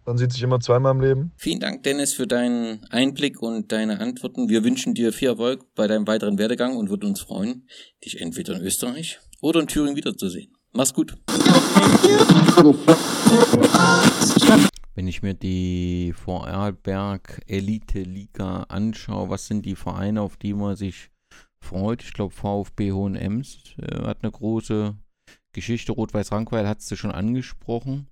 [0.06, 1.32] Man sieht sich immer zweimal im Leben.
[1.38, 4.50] Vielen Dank, Dennis, für deinen Einblick und deine Antworten.
[4.50, 7.68] Wir wünschen dir viel Erfolg bei deinem weiteren Werdegang und würden uns freuen,
[8.04, 10.52] dich entweder in Österreich oder in Thüringen wiederzusehen.
[10.74, 11.16] Mach's gut.
[14.96, 20.76] Wenn ich mir die Vorarlberg Elite Liga anschaue, was sind die Vereine, auf die man
[20.76, 21.10] sich
[21.60, 22.04] freut?
[22.04, 24.96] Ich glaube, VfB Hohenems äh, hat eine große
[25.52, 25.94] Geschichte.
[25.94, 28.08] Rot-Weiß-Rankweil hat es schon angesprochen.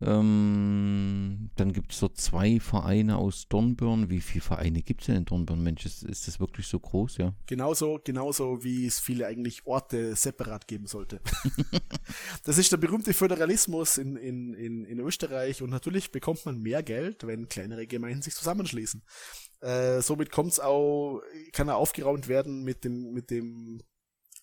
[0.00, 4.10] Ähm, dann gibt es so zwei Vereine aus Dornbirn.
[4.10, 5.60] Wie viele Vereine gibt es denn in Dornbirn?
[5.60, 7.34] Mensch, ist, ist, das wirklich so groß, ja?
[7.46, 11.20] Genauso, genauso wie es viele eigentlich Orte separat geben sollte.
[12.44, 16.84] das ist der berühmte Föderalismus in, in, in, in Österreich und natürlich bekommt man mehr
[16.84, 19.02] Geld, wenn kleinere Gemeinden sich zusammenschließen.
[19.60, 21.20] Äh, somit kommt's auch,
[21.52, 23.82] kann er aufgeraumt werden mit dem, mit dem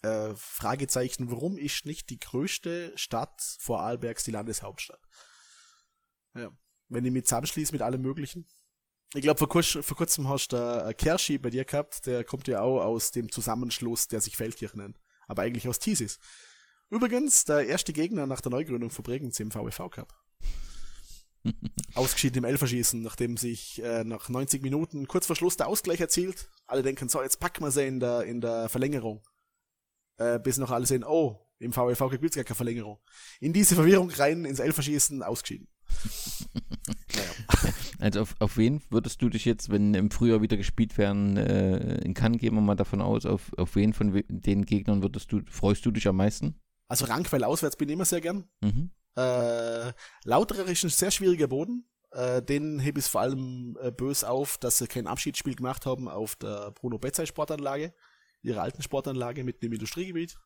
[0.02, 5.00] äh, Fragezeichen, warum ist nicht die größte Stadt vor Arlbergs die Landeshauptstadt?
[6.36, 6.52] Ja.
[6.90, 8.48] Wenn ich mich zusammenschließe mit allem Möglichen.
[9.14, 12.48] Ich glaube, vor, kurz, vor kurzem hast du da Kerschi bei dir gehabt, der kommt
[12.48, 15.00] ja auch aus dem Zusammenschluss, der sich Feldkirchen nennt.
[15.28, 16.20] Aber eigentlich aus Thesis.
[16.90, 20.14] Übrigens, der erste Gegner nach der Neugründung von Bregenz im VW Cup.
[21.96, 26.50] Ausgeschieden im Elferschießen, nachdem sich äh, nach 90 Minuten kurz vor Schluss der Ausgleich erzielt.
[26.66, 29.24] Alle denken, so, jetzt packen wir sie in der, in der Verlängerung.
[30.18, 33.00] Äh, bis noch alle sehen, oh, im VW gibt es gar keine Verlängerung.
[33.40, 35.68] In diese Verwirrung rein, ins Elferschießen, ausgeschieden.
[37.16, 37.72] naja.
[38.00, 41.98] Also auf, auf wen würdest du dich jetzt, wenn im Frühjahr wieder gespielt werden äh,
[42.02, 45.42] in Cannes, gehen wir mal davon aus, auf, auf wen von den Gegnern würdest du,
[45.50, 46.60] freust du dich am meisten?
[46.88, 48.48] Also Rankwell auswärts bin ich immer sehr gern.
[48.62, 48.92] Mhm.
[49.16, 49.94] Äh,
[50.24, 51.88] Lauterer ist ein sehr schwieriger Boden.
[52.12, 56.08] Äh, den hebe ich vor allem äh, bös auf, dass sie kein Abschiedsspiel gemacht haben
[56.08, 57.94] auf der Bruno Betzey Sportanlage,
[58.42, 60.38] ihrer alten Sportanlage mit dem Industriegebiet.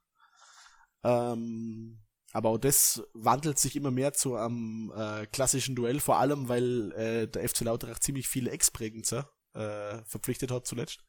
[1.04, 2.00] Ähm,
[2.32, 6.92] aber auch das wandelt sich immer mehr zu einem äh, klassischen Duell, vor allem weil
[6.94, 11.04] äh, der FC Lauterach ziemlich viele Ex-Bregenzer äh, verpflichtet hat zuletzt.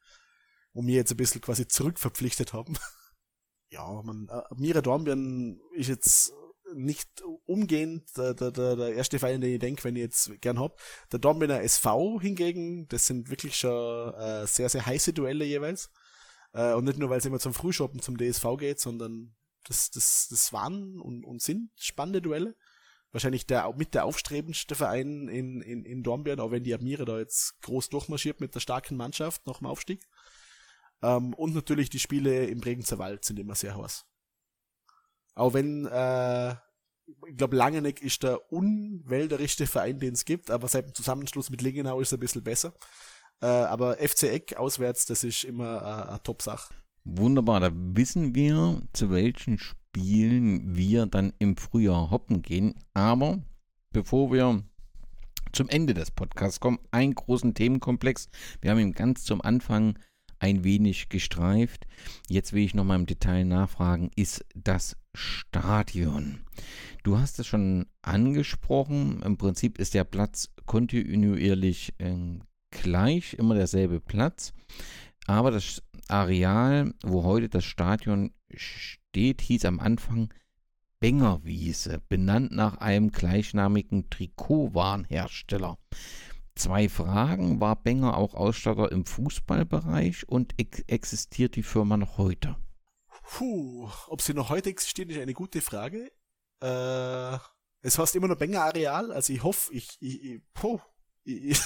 [0.72, 2.78] Und mir jetzt ein bisschen quasi zurückverpflichtet haben.
[3.70, 6.32] ja, man, äh, Mira Dornbirn ist jetzt
[6.74, 7.08] nicht
[7.46, 10.80] umgehend der, der, der, erste Verein, den ich denke, wenn ich jetzt gern hab.
[11.10, 15.90] Der Dornbirner SV hingegen, das sind wirklich schon äh, sehr, sehr heiße Duelle jeweils.
[16.52, 19.34] Äh, und nicht nur, weil es immer zum Frühshoppen zum DSV geht, sondern
[19.64, 22.56] das, das, das waren und, und sind spannende Duelle.
[23.12, 27.18] Wahrscheinlich der, mit der aufstrebendste Verein in, in, in Dornbirn, auch wenn die Admire da
[27.18, 30.06] jetzt groß durchmarschiert mit der starken Mannschaft nach dem Aufstieg.
[31.02, 34.04] Ähm, und natürlich die Spiele im Bregenzer Wald sind immer sehr heiß.
[35.34, 40.86] Auch wenn, äh, ich glaube, Langeneck ist der unwälderischste Verein, den es gibt, aber seit
[40.86, 42.74] dem Zusammenschluss mit Lingenau ist es ein bisschen besser.
[43.40, 46.74] Äh, aber FC Eck auswärts, das ist immer äh, eine Top-Sache.
[47.04, 52.74] Wunderbar, da wissen wir, zu welchen Spielen wir dann im Frühjahr hoppen gehen.
[52.94, 53.42] Aber
[53.92, 54.62] bevor wir
[55.52, 58.28] zum Ende des Podcasts kommen, einen großen Themenkomplex.
[58.60, 59.98] Wir haben ihn ganz zum Anfang
[60.38, 61.86] ein wenig gestreift.
[62.28, 66.40] Jetzt will ich noch mal im Detail nachfragen, ist das Stadion?
[67.02, 69.22] Du hast es schon angesprochen.
[69.22, 72.38] Im Prinzip ist der Platz kontinuierlich äh,
[72.70, 74.52] gleich, immer derselbe Platz.
[75.30, 80.34] Aber das Areal, wo heute das Stadion steht, hieß am Anfang
[80.98, 85.78] Bengerwiese, benannt nach einem gleichnamigen Trikotwarenhersteller.
[86.56, 92.56] Zwei Fragen, war Benger auch Ausstatter im Fußballbereich und ex existiert die Firma noch heute?
[93.22, 96.10] Puh, ob sie noch heute existieren, ist eine gute Frage.
[96.60, 97.38] Äh,
[97.82, 100.80] es heißt immer noch Benger Areal, also ich hoffe, ich, ich, ich, puh,
[101.22, 101.56] ich,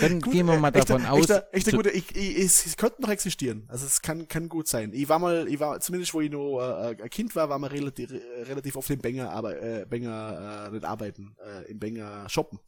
[0.00, 1.20] Dann Gut, gehen wir mal äh, echter- davon aus.
[1.20, 3.64] Echter, echter zu- gute, ich, ich, es, es könnte noch existieren.
[3.68, 4.92] Also es kann, kann gut sein.
[4.92, 7.70] Ich war mal, ich war, zumindest wo ich noch äh, ein Kind war, war man
[7.70, 12.58] relativ, relativ oft im Benger, aber äh, Benger äh, nicht arbeiten, äh, im Benger shoppen.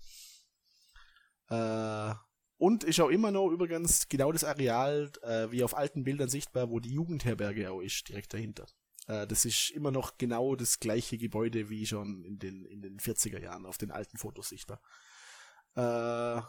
[1.49, 2.15] Äh,
[2.59, 6.71] und ist auch immer noch übrigens genau das Areal, äh, wie auf alten Bildern sichtbar,
[6.71, 8.67] wo die Jugendherberge auch ist, direkt dahinter.
[9.09, 12.99] Äh, das ist immer noch genau das gleiche Gebäude wie schon in den, in den
[13.01, 14.81] 40er Jahren auf den alten Fotos sichtbar.
[15.75, 16.41] Äh,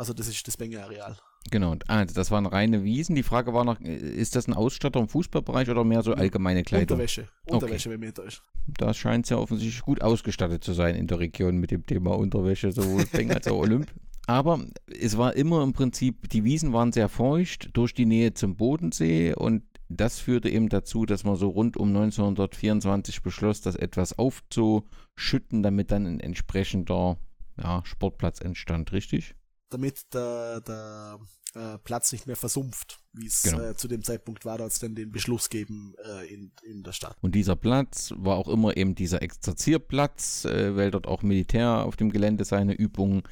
[0.00, 1.18] also das ist das Benger Areal.
[1.50, 3.14] Genau, ah, das waren reine Wiesen.
[3.14, 6.62] Die Frage war noch, äh, ist das ein Ausstatter im Fußballbereich oder mehr so allgemeine
[6.62, 6.96] Kleidung?
[6.96, 7.28] Unterwäsche.
[7.44, 8.42] Unterwäsche, wenn mir ist.
[8.66, 12.16] Da scheint es ja offensichtlich gut ausgestattet zu sein in der Region mit dem Thema
[12.16, 13.92] Unterwäsche, sowohl Beng als auch Olymp.
[14.26, 18.56] Aber es war immer im Prinzip, die Wiesen waren sehr feucht durch die Nähe zum
[18.56, 24.18] Bodensee und das führte eben dazu, dass man so rund um 1924 beschloss, das etwas
[24.18, 27.18] aufzuschütten, damit dann ein entsprechender
[27.58, 29.34] ja, Sportplatz entstand, richtig?
[29.70, 31.18] Damit der, der
[31.54, 33.60] äh, Platz nicht mehr versumpft, wie es Genau.
[33.60, 37.16] äh, zu dem Zeitpunkt war, als dann den Beschluss geben äh, in, in der Stadt.
[37.20, 41.96] Und dieser Platz war auch immer eben dieser Exerzierplatz, äh, weil dort auch Militär auf
[41.96, 43.22] dem Gelände seine Übungen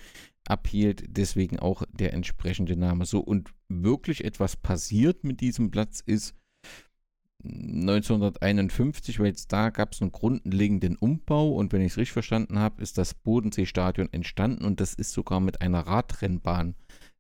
[0.47, 1.05] abhielt.
[1.09, 3.05] Deswegen auch der entsprechende Name.
[3.05, 6.35] So, und wirklich etwas passiert mit diesem Platz ist
[7.45, 12.59] 1951, weil jetzt da gab es einen grundlegenden Umbau und wenn ich es richtig verstanden
[12.59, 16.75] habe, ist das Bodenseestadion entstanden und das ist sogar mit einer Radrennbahn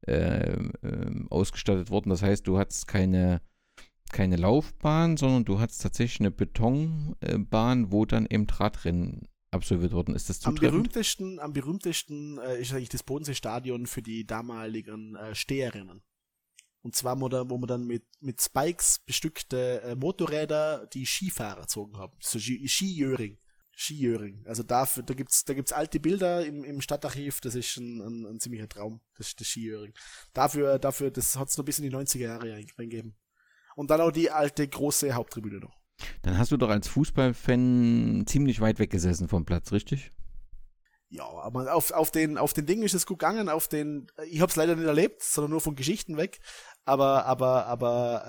[0.07, 2.11] äh, äh, ausgestattet worden.
[2.11, 3.41] Das heißt, du hattest keine
[4.11, 10.15] keine Laufbahn, sondern du hattest tatsächlich eine Betonbahn, wo dann eben Radrennen absolviert wurden.
[10.15, 10.83] Ist das Am zutreffend?
[10.83, 16.03] berühmtesten, am berühmtesten äh, ist eigentlich das Bodenseestadion für die damaligen äh, Steherrennen.
[16.83, 21.63] Und zwar, wo, da, wo man dann mit, mit Spikes bestückte äh, Motorräder die Skifahrer
[21.63, 22.17] gezogen haben.
[22.21, 23.39] So Ski- Skijöring.
[23.77, 24.45] Skijöring.
[24.47, 28.27] Also dafür, da gibt's, da gibt's alte Bilder im, im Stadtarchiv, das ist ein, ein,
[28.27, 29.93] ein ziemlicher Traum, das, das Skijöring.
[30.33, 33.17] Dafür, dafür, das hat's noch bis in die 90er Jahre reingegeben.
[33.77, 35.77] Und dann auch die alte große Haupttribüne noch.
[36.23, 40.11] Dann hast du doch als Fußballfan ziemlich weit weggesessen vom Platz, richtig?
[41.11, 44.41] Ja, aber auf, auf den, auf den Dingen ist es gut gegangen, auf den, ich
[44.41, 46.41] habe es leider nicht erlebt, sondern nur von Geschichten weg.
[46.85, 48.25] Aber, aber, aber,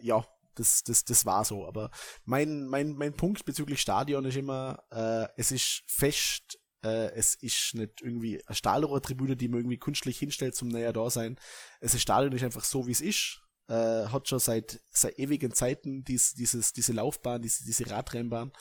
[0.00, 0.24] äh, ja,
[0.54, 1.66] das, das, das war so.
[1.66, 1.90] Aber
[2.24, 7.74] mein, mein, mein Punkt bezüglich Stadion ist immer, äh, es ist fest, äh, es ist
[7.74, 11.38] nicht irgendwie eine Stahlrohrtribüne, die man irgendwie künstlich hinstellt zum näher da sein.
[11.80, 13.40] Es ist Stadion ist einfach so, wie es ist.
[13.68, 18.52] Äh, hat schon seit, seit ewigen Zeiten dies, dieses, diese Laufbahn, diese, diese Radrennbahn.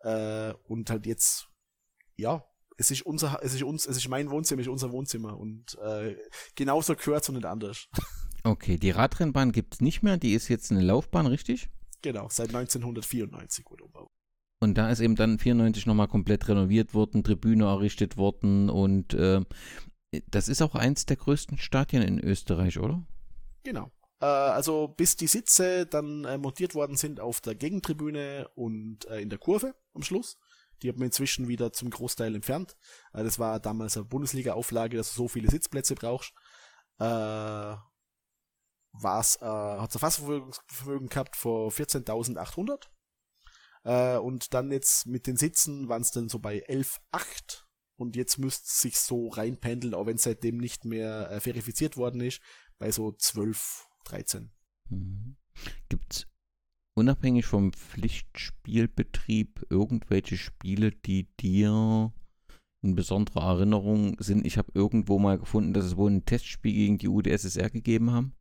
[0.00, 1.48] Äh, und halt jetzt,
[2.16, 2.44] ja,
[2.78, 5.76] es ist unser, es ist uns, es ist mein Wohnzimmer, es ist unser Wohnzimmer und
[5.78, 6.16] äh,
[6.54, 7.88] genauso gehört und nicht anders.
[8.44, 11.68] Okay, die Radrennbahn gibt es nicht mehr, die ist jetzt eine Laufbahn, richtig?
[12.02, 14.10] genau, seit 1994 wurde umgebaut.
[14.60, 19.44] Und da ist eben dann 94 nochmal komplett renoviert worden, Tribüne errichtet worden und äh,
[20.30, 23.04] das ist auch eins der größten Stadien in Österreich, oder?
[23.62, 23.90] Genau.
[24.20, 29.20] Äh, also bis die Sitze dann äh, montiert worden sind auf der Gegentribüne und äh,
[29.20, 30.38] in der Kurve am Schluss.
[30.82, 32.76] Die hat man inzwischen wieder zum Großteil entfernt.
[33.12, 36.32] Äh, das war damals eine Bundesliga-Auflage, dass du so viele Sitzplätze brauchst.
[36.98, 37.76] Äh,
[38.92, 42.88] war's, äh, hat ein Fassvermögen gehabt von 14.800.
[43.84, 47.64] Äh, und dann jetzt mit den Sitzen waren es dann so bei 11,8.
[47.96, 51.96] Und jetzt müsste es sich so reinpendeln, auch wenn es seitdem nicht mehr äh, verifiziert
[51.96, 52.40] worden ist,
[52.78, 54.52] bei so 12, 13.
[54.88, 55.36] Mhm.
[55.88, 56.26] Gibt es
[56.98, 62.12] unabhängig vom Pflichtspielbetrieb irgendwelche Spiele, die dir
[62.82, 64.46] in besonderer Erinnerung sind?
[64.46, 68.34] Ich habe irgendwo mal gefunden, dass es wohl ein Testspiel gegen die UdSSR gegeben haben.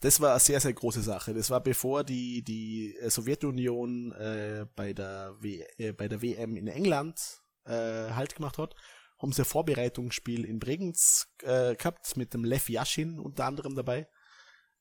[0.00, 1.34] Das war eine sehr, sehr große Sache.
[1.34, 6.56] Das war bevor die, die äh, Sowjetunion äh, bei, der w äh, bei der WM
[6.56, 7.72] in England äh,
[8.12, 8.74] Halt gemacht hat.
[9.18, 14.08] Haben sie ein Vorbereitungsspiel in Bregenz äh, gehabt mit dem Lev Yashin unter anderem dabei.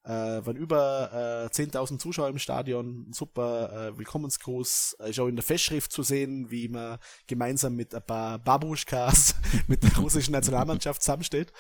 [0.04, 4.97] Äh, waren über äh, 10.000 Zuschauer im Stadion, super äh, Willkommensgruß.
[5.00, 9.36] Äh, Ist auch in der Festschrift zu sehen, wie man gemeinsam mit ein paar Babuschkas
[9.68, 11.52] mit der russischen Nationalmannschaft zusammensteht.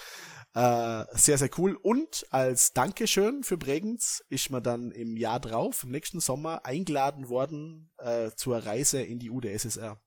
[0.53, 1.75] Äh, sehr, sehr cool.
[1.75, 7.29] Und als Dankeschön für Bregenz ist man dann im Jahr drauf, im nächsten Sommer, eingeladen
[7.29, 10.01] worden äh, zur Reise in die UdSSR.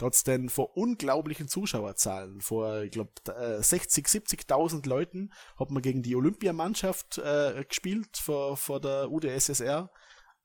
[0.00, 3.12] Dort denn vor unglaublichen Zuschauerzahlen, vor, ich glaube,
[3.60, 9.90] 60, 70.000 Leuten, hat man gegen die Olympiamannschaft äh, gespielt vor, vor der UdSSR,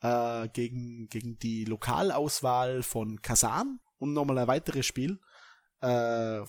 [0.01, 5.21] äh, gegen, gegen die Lokalauswahl von Kasan und nochmal ein weiteres Spiel.
[5.79, 6.41] Äh,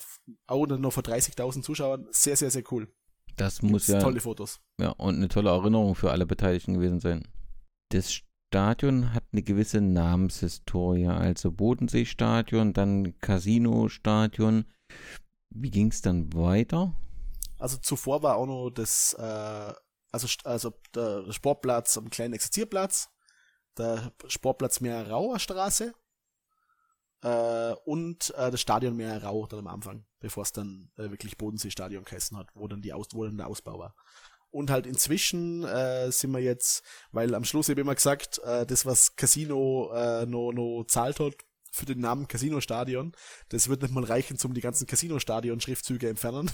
[0.47, 2.07] auch noch vor 30.000 Zuschauern.
[2.11, 2.93] Sehr, sehr, sehr cool.
[3.37, 4.59] Das muss Gibt's ja, Tolle Fotos.
[4.81, 7.25] ja und eine tolle Erinnerung für alle Beteiligten gewesen sein.
[7.87, 8.19] Das
[8.49, 14.65] Stadion hat eine gewisse Namenshistorie, also Bodenseestadion, dann Casino-Stadion.
[15.49, 16.95] Wie ging es dann weiter?
[17.59, 19.73] Also zuvor war auch noch das, äh,
[20.11, 23.09] also, also der Sportplatz am kleinen Exerzierplatz,
[23.77, 25.93] der Sportplatz Meerrauer Straße
[27.23, 32.05] äh, und äh, das Stadion Meerrau dann am Anfang, bevor es dann äh, wirklich Bodenseestadion
[32.05, 33.95] geheißen hat, wo dann, die Aus wo dann der Ausbau war.
[34.57, 36.81] Und halt inzwischen äh, sind wir jetzt,
[37.11, 41.19] weil am Schluss habe ich immer gesagt, äh, das, was Casino äh, noch, noch zahlt
[41.19, 41.35] hat
[41.71, 43.11] für den Namen Casino-Stadion,
[43.49, 46.49] das wird nicht mal reichen, um die ganzen Casino-Stadion-Schriftzüge entfernen.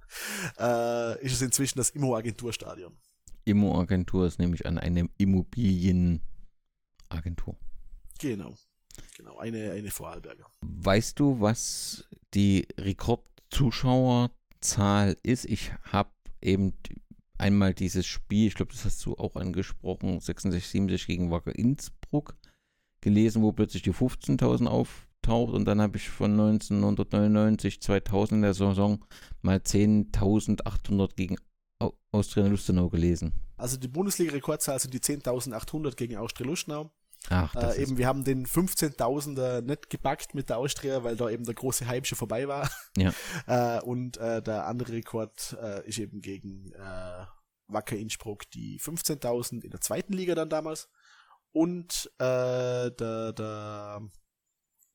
[0.58, 2.96] äh, ist es inzwischen das Immo-Agentur-Stadion.
[3.44, 7.58] Immo-Agentur ist nämlich an eine Immobilienagentur.
[8.18, 8.56] Genau.
[9.18, 10.46] Genau, eine, eine Vorarlberger.
[10.62, 15.44] Weißt du, was die Rekordzuschauerzahl ist?
[15.44, 16.72] Ich habe eben
[17.42, 22.36] einmal dieses Spiel, ich glaube, das hast du auch angesprochen, 66, 67 gegen Wacker Innsbruck
[23.00, 28.54] gelesen, wo plötzlich die 15.000 auftaucht und dann habe ich von 1999, 2000 in der
[28.54, 29.04] Saison
[29.42, 31.36] mal 10.800 gegen
[32.12, 33.32] Austria Lustenau gelesen.
[33.56, 36.92] Also die Bundesliga-Rekordzahl sind die 10.800 gegen Austria Lustenau.
[37.30, 41.44] Ach, äh, eben, wir haben den 15.000er nicht gepackt mit der Austria, weil da eben
[41.44, 42.70] der große Hype schon vorbei war.
[42.96, 43.12] Ja.
[43.46, 47.24] äh, und äh, der andere Rekord äh, ist eben gegen äh,
[47.68, 50.88] Wacker Innsbruck die 15.000 in der zweiten Liga dann damals.
[51.52, 54.00] Und äh, der, der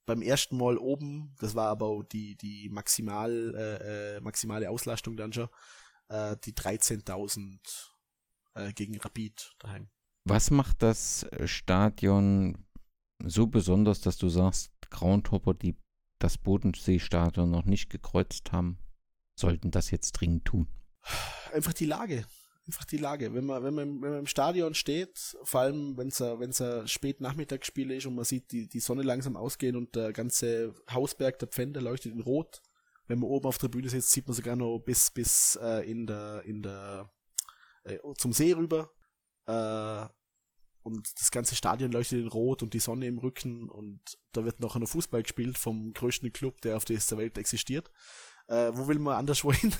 [0.06, 5.34] beim ersten Mal oben, das war aber die, die maximal, äh, äh maximale Auslastung dann
[5.34, 5.50] schon,
[6.10, 7.60] äh, die 13.000
[8.56, 9.90] äh, gegen Rapid daheim.
[10.30, 12.58] Was macht das Stadion
[13.24, 15.78] so besonders, dass du sagst, Groundhopper, die
[16.20, 18.78] das Bodenseestadion noch nicht gekreuzt haben,
[19.36, 20.68] sollten das jetzt dringend tun?
[21.54, 22.26] Einfach die Lage.
[22.66, 23.34] Einfach die Lage.
[23.34, 27.22] Wenn man, wenn man, wenn man im Stadion steht, vor allem wenn es ein spät
[27.22, 31.48] Nachmittagsspiel ist und man sieht die, die Sonne langsam ausgehen und der ganze Hausberg der
[31.48, 32.62] Pfände leuchtet in Rot.
[33.08, 36.06] Wenn man oben auf der Bühne sitzt, sieht man sogar noch bis, bis äh, in
[36.06, 37.10] der, in der,
[37.86, 38.92] äh, zum See rüber.
[39.46, 40.17] Äh,
[40.88, 44.00] und das ganze Stadion leuchtet in Rot und die Sonne im Rücken und
[44.32, 47.92] da wird noch ein Fußball gespielt vom größten Club, der auf dieser Welt existiert.
[48.48, 49.74] Äh, wo will man anderswo hin?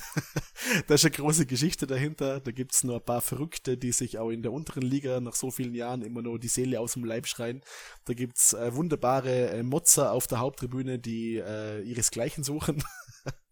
[0.86, 2.40] da ist eine große Geschichte dahinter.
[2.40, 5.50] Da gibt's nur ein paar Verrückte, die sich auch in der unteren Liga nach so
[5.50, 7.62] vielen Jahren immer nur die Seele aus dem Leib schreien.
[8.04, 12.84] Da gibt's äh, wunderbare äh, Motzer auf der Haupttribüne, die äh, ihresgleichen suchen.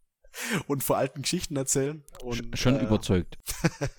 [0.66, 2.02] und vor alten Geschichten erzählen.
[2.22, 3.38] Und, Schon äh, überzeugt.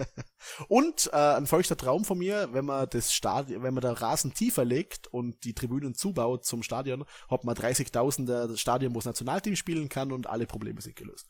[0.67, 4.33] und äh, ein feuchter Traum von mir, wenn man das Stadion, wenn man da Rasen
[4.33, 9.05] tiefer legt und die Tribünen zubaut zum Stadion, hat man 30.000 das Stadion, wo das
[9.05, 11.27] Nationalteam spielen kann und alle Probleme sind gelöst.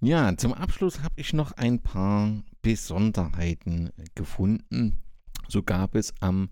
[0.00, 2.30] ja, zum Abschluss habe ich noch ein paar
[2.62, 5.02] Besonderheiten gefunden.
[5.48, 6.50] So gab es am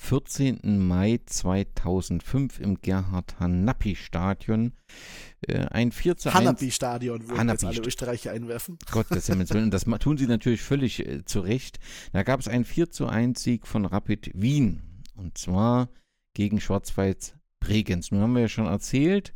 [0.00, 0.86] 14.
[0.86, 4.72] Mai 2005 im Gerhard-Hanappi-Stadion
[5.46, 6.38] äh, ein 4 zu 1.
[6.38, 8.78] Hanappi-Stadion würden Hanappi jetzt alle Österreicher einwerfen.
[8.90, 11.78] Gottes Himmels Willen, das tun sie natürlich völlig äh, zu Recht.
[12.12, 14.82] Da gab es einen 4 zu 1 Sieg von Rapid Wien
[15.14, 15.88] und zwar
[16.32, 18.10] gegen Schwarz-Weiß Bregenz.
[18.10, 19.32] Nun haben wir ja schon erzählt,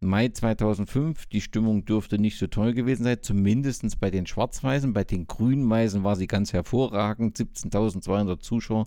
[0.00, 4.92] Mai 2005, die Stimmung dürfte nicht so toll gewesen sein, zumindest bei den Schwarz-Weißen.
[4.92, 7.38] Bei den Grün-Weißen war sie ganz hervorragend.
[7.38, 8.86] 17.200 Zuschauer,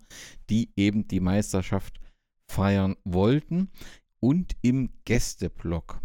[0.49, 1.99] die eben die Meisterschaft
[2.47, 3.71] feiern wollten.
[4.19, 5.99] Und im Gästeblock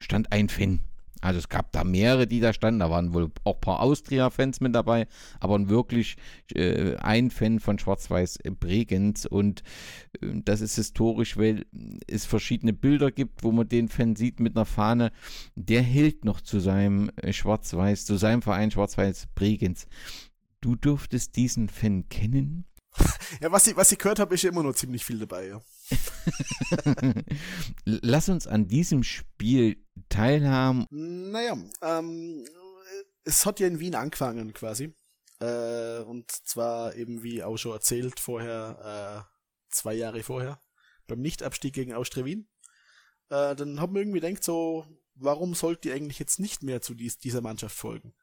[0.00, 0.80] stand ein Fan.
[1.24, 2.80] Also es gab da mehrere, die da standen.
[2.80, 5.06] Da waren wohl auch ein paar Austria-Fans mit dabei,
[5.40, 6.16] aber wirklich
[6.54, 9.24] äh, ein Fan von Schwarz-Weiß Bregenz.
[9.24, 9.62] Und
[10.20, 11.64] äh, das ist historisch, weil
[12.06, 15.12] es verschiedene Bilder gibt, wo man den Fan sieht mit einer Fahne.
[15.54, 19.86] Der hält noch zu seinem äh, Schwarz-Weiß, zu seinem Verein Schwarz-Weiß Bregenz.
[20.60, 22.66] Du dürftest diesen Fan kennen.
[23.40, 25.62] Ja, was ich, was ich gehört habe, ist ja immer noch ziemlich viel dabei, ja.
[27.84, 30.86] Lass uns an diesem Spiel teilhaben.
[30.90, 32.46] Naja, ähm,
[33.24, 34.94] es hat ja in Wien angefangen quasi.
[35.40, 39.34] Äh, und zwar eben wie auch schon erzählt vorher, äh,
[39.70, 40.62] zwei Jahre vorher,
[41.06, 42.48] beim Nichtabstieg gegen Austria Wien.
[43.30, 46.94] Äh, dann haben wir irgendwie gedacht so, warum sollt ihr eigentlich jetzt nicht mehr zu
[46.94, 48.14] dies, dieser Mannschaft folgen?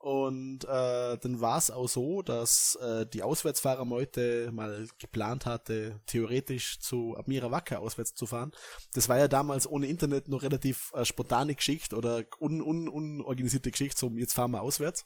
[0.00, 6.78] Und äh, dann war es auch so, dass äh, die Auswärtsfahrermeute mal geplant hatte, theoretisch
[6.78, 8.52] zu Admira Wacker auswärts zu fahren.
[8.94, 13.72] Das war ja damals ohne Internet noch relativ äh, spontane Geschichte oder un, un, unorganisierte
[13.72, 15.04] Geschichte, so jetzt fahren wir auswärts.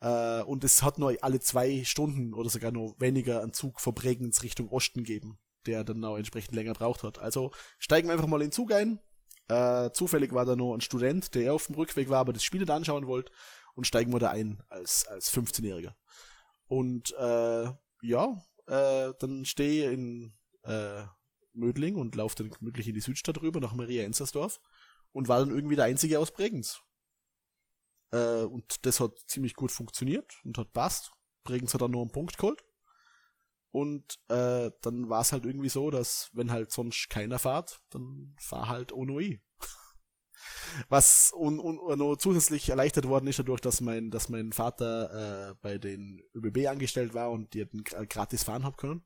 [0.00, 3.94] Äh, und es hat nur alle zwei Stunden oder sogar nur weniger einen Zug von
[3.94, 7.18] Bregenz Richtung Osten geben, der dann auch entsprechend länger braucht hat.
[7.18, 9.00] Also steigen wir einfach mal in den Zug ein.
[9.48, 12.60] Äh, zufällig war da noch ein Student, der auf dem Rückweg war, aber das Spiel
[12.60, 13.32] nicht anschauen wollte
[13.78, 15.94] und steigen wir da ein als, als 15-Jähriger.
[16.66, 17.72] Und äh,
[18.02, 21.04] ja, äh, dann stehe in äh,
[21.52, 24.58] Mödling und laufe dann gemütlich in die Südstadt rüber nach Maria Enzersdorf
[25.12, 26.80] und war dann irgendwie der Einzige aus Bregenz.
[28.10, 31.12] Äh, und das hat ziemlich gut funktioniert und hat passt.
[31.44, 32.64] Bregenz hat dann nur einen Punkt geholt.
[33.70, 38.34] Und äh, dann war es halt irgendwie so, dass wenn halt sonst keiner fährt, dann
[38.40, 39.40] fahr halt ohne ich.
[40.88, 45.54] Was un, un, un, zusätzlich erleichtert worden ist dadurch, dass mein, dass mein Vater äh,
[45.62, 49.02] bei den ÖBB angestellt war und die hätten gratis fahren haben können.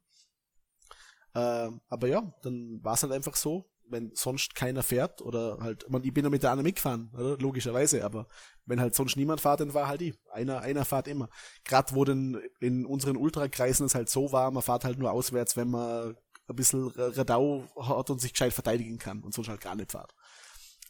[1.34, 5.88] Äh, aber ja, dann war es halt einfach so, wenn sonst keiner fährt oder halt,
[5.88, 7.36] man, ich bin ja mit der anderen mitgefahren, oder?
[7.38, 8.26] logischerweise, aber
[8.64, 10.18] wenn halt sonst niemand fährt, dann war halt ich.
[10.32, 11.28] Einer, einer fährt immer.
[11.64, 15.56] Gerade wo denn in unseren Ultrakreisen es halt so war, man fährt halt nur auswärts,
[15.56, 16.16] wenn man
[16.48, 20.12] ein bisschen Radau hat und sich gescheit verteidigen kann und sonst halt gar nicht fährt.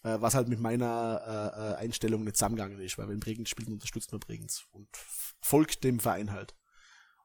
[0.04, 3.68] Äh, was halt mit meiner äh, äh Einstellung nicht zusammengegangen ist, weil wenn Bregenz spielt,
[3.68, 4.88] unterstützt man Bregenz und
[5.40, 6.54] folgt dem Verein halt.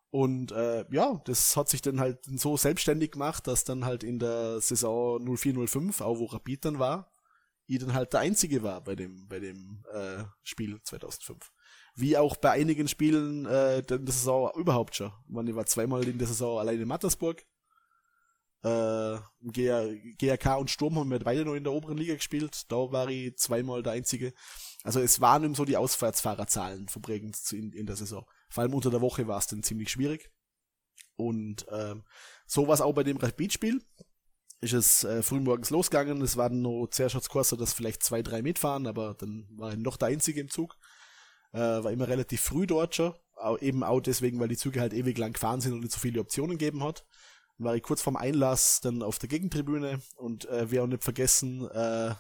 [0.10, 4.20] Und äh, ja, das hat sich dann halt so selbstständig gemacht, dass dann halt in
[4.20, 7.12] der Saison 04-05, auch wo Rapid dann war,
[7.68, 11.52] ich dann halt der Einzige war bei dem, bei dem äh, Spiel 2005.
[11.96, 15.12] Wie auch bei einigen Spielen äh, der Saison überhaupt schon.
[15.46, 17.46] Ich war zweimal in der Saison allein in Mattersburg.
[18.64, 22.72] Äh, GRK und Sturm haben wir beide noch in der oberen Liga gespielt.
[22.72, 24.34] Da war ich zweimal der Einzige.
[24.84, 28.26] Also es waren eben so die Auswärtsfahrerzahlen von Bregenz in, in der Saison.
[28.50, 30.32] Vor allem unter der Woche war es dann ziemlich schwierig.
[31.16, 32.04] Und ähm,
[32.46, 33.82] so war es auch bei dem Rapid-Spiel.
[34.60, 36.22] Ist es äh, frühmorgens losgegangen.
[36.22, 40.08] Es waren nur zuerst dass vielleicht zwei, drei mitfahren, aber dann war ich noch der
[40.08, 40.78] Einzige im Zug.
[41.54, 43.14] Äh, war immer relativ früh dort schon.
[43.36, 46.00] Auch, eben auch deswegen, weil die Züge halt ewig lang gefahren sind und nicht so
[46.00, 47.06] viele Optionen gegeben hat.
[47.60, 51.70] War ich kurz vorm Einlass dann auf der Gegentribüne und äh, wir auch nicht vergessen,
[51.72, 52.14] äh,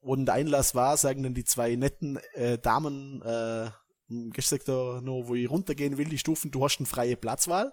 [0.00, 3.70] wo der Einlass war, sagen dann die zwei netten äh, Damen äh,
[4.08, 7.72] gesagt da noch, wo ich runtergehen will, die Stufen, du hast eine freie Platzwahl.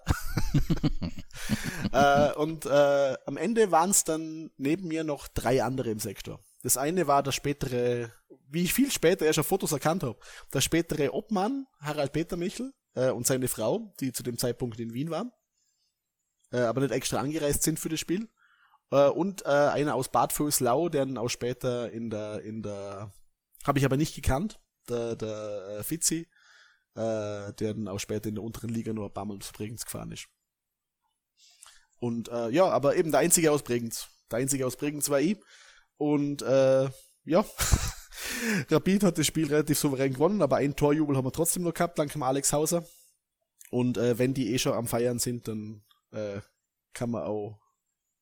[1.92, 6.40] äh, und äh, am Ende waren es dann neben mir noch drei andere im Sektor.
[6.62, 8.10] Das eine war der spätere,
[8.48, 10.18] wie ich viel später erst auf Fotos erkannt habe,
[10.54, 14.94] der spätere Obmann, Harald Peter Michel, äh, und seine Frau, die zu dem Zeitpunkt in
[14.94, 15.32] Wien waren,
[16.52, 18.28] äh, aber nicht extra angereist sind für das Spiel.
[18.90, 23.12] Äh, und äh, einer aus Bad Vöslau, der dann auch später in der, in der,
[23.64, 26.28] habe ich aber nicht gekannt, der, der äh, Fitzi,
[26.94, 30.26] äh, der dann auch später in der unteren Liga nur Bammel zu Bregenz gefahren ist.
[31.98, 34.08] Und äh, ja, aber eben der einzige aus Bregenz.
[34.30, 35.38] Der einzige aus Bregenz war ich.
[35.96, 36.90] Und äh,
[37.24, 37.44] ja,
[38.70, 41.98] Rapid hat das Spiel relativ souverän gewonnen, aber ein Torjubel haben wir trotzdem noch gehabt,
[41.98, 42.84] dank dem Alex Hauser.
[43.70, 46.40] Und äh, wenn die eh schon am Feiern sind, dann äh,
[46.92, 47.60] kann man auch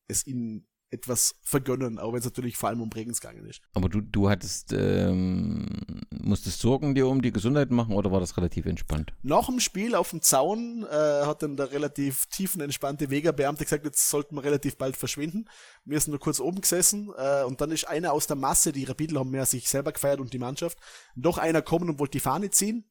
[0.07, 3.61] es ihnen etwas vergönnen, auch wenn es natürlich vor allem um Bregenz gegangen ist.
[3.73, 5.65] Aber du, du hattest, ähm,
[6.09, 9.13] musstest Sorgen dir um die Gesundheit machen oder war das relativ entspannt?
[9.23, 14.09] Nach dem Spiel auf dem Zaun äh, hat dann der relativ tiefenentspannte Wegerbeamte gesagt, jetzt
[14.09, 15.45] sollten wir relativ bald verschwinden.
[15.85, 18.83] Wir sind nur kurz oben gesessen äh, und dann ist einer aus der Masse, die
[18.83, 20.77] Rapidler haben mehr sich selber gefeiert und die Mannschaft,
[21.15, 22.90] noch einer kommen und wollte die Fahne ziehen.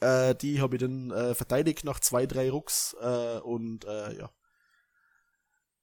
[0.00, 4.30] Äh, die habe ich dann äh, verteidigt nach zwei, drei Rucks äh, und äh, ja,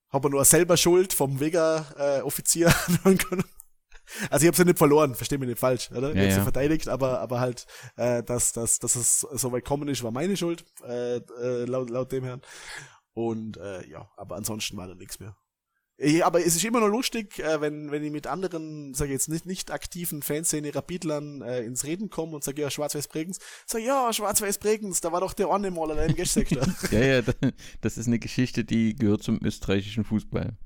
[0.10, 3.18] habe nur selber Schuld vom Vega-Offizier äh,
[4.30, 6.10] Also ich habe sie nicht verloren, versteh mich nicht falsch, oder?
[6.10, 6.44] Ich ja, habe sie ja.
[6.44, 10.36] verteidigt, aber aber halt, äh, dass, dass, dass es so weit kommen ist, war meine
[10.38, 12.42] Schuld, laut, laut dem Herrn.
[13.14, 13.58] Und
[13.88, 15.36] ja, aber ansonsten war da nichts mehr.
[15.98, 19.30] Ich, aber es ist immer noch lustig, äh, wenn, wenn ich mit anderen, sage jetzt
[19.30, 23.40] nicht, nicht aktiven Fanszene Rapidlern äh, ins Reden komme und sage, ja, Schwarz-Weiß Bregenz.
[23.68, 26.66] Sag, ja, Schwarz-Weiß Bregenz, da war doch der Orne mal allein im Gästsektor.
[26.92, 27.22] ja, ja,
[27.82, 30.58] das ist eine Geschichte, die gehört zum österreichischen Fußball.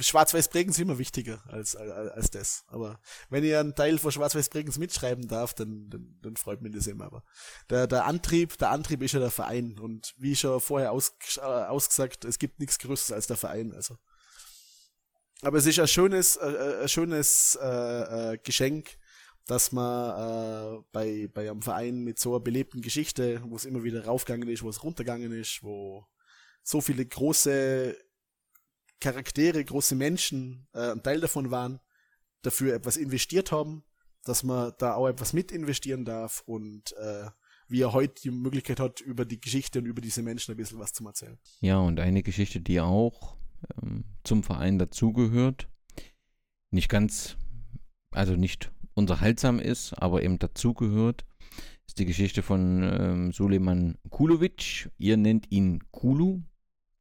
[0.00, 2.64] Schwarz-Weiß Bregenz ist immer wichtiger als, als, als das.
[2.68, 2.98] Aber
[3.30, 6.86] wenn ihr einen Teil von Schwarz-Weiß Bregenz mitschreiben darf, dann, dann, dann freut mich das
[6.86, 7.04] immer.
[7.04, 7.22] Aber
[7.70, 9.78] der, der Antrieb, der Antrieb ist ja der Verein.
[9.78, 13.72] Und wie schon vorher aus, äh, ausgesagt, es gibt nichts Größeres als der Verein.
[13.72, 13.96] Also
[15.42, 18.96] aber es ist ein schönes, äh, ein schönes äh, äh, Geschenk,
[19.46, 23.82] dass man äh, bei, bei einem Verein mit so einer belebten Geschichte, wo es immer
[23.82, 26.06] wieder raufgegangen ist, wo es runtergegangen ist, wo
[26.62, 27.96] so viele große
[29.00, 31.80] Charaktere, große Menschen äh, ein Teil davon waren,
[32.42, 33.84] dafür etwas investiert haben,
[34.24, 37.30] dass man da auch etwas mit investieren darf und äh,
[37.68, 40.78] wie er heute die Möglichkeit hat, über die Geschichte und über diese Menschen ein bisschen
[40.78, 41.38] was zu erzählen.
[41.60, 43.36] Ja, und eine Geschichte, die auch
[43.82, 45.68] ähm, zum Verein dazugehört.
[46.70, 47.36] Nicht ganz,
[48.10, 51.24] also nicht unterhaltsam ist, aber eben dazugehört,
[51.86, 54.90] ist die Geschichte von ähm, Suleiman Kulovic.
[54.98, 56.42] Ihr nennt ihn Kulu,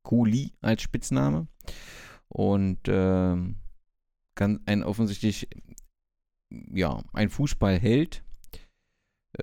[0.04, 1.48] Kuli als Spitzname.
[2.30, 3.58] Und ähm,
[4.36, 5.50] ganz ein offensichtlich,
[6.50, 8.24] ja, ein Fußballheld.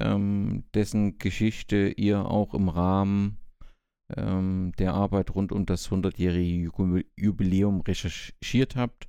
[0.01, 3.39] ähm, dessen Geschichte ihr auch im Rahmen
[4.15, 9.09] ähm, der Arbeit rund um das 100-jährige Jubiläum recherchiert habt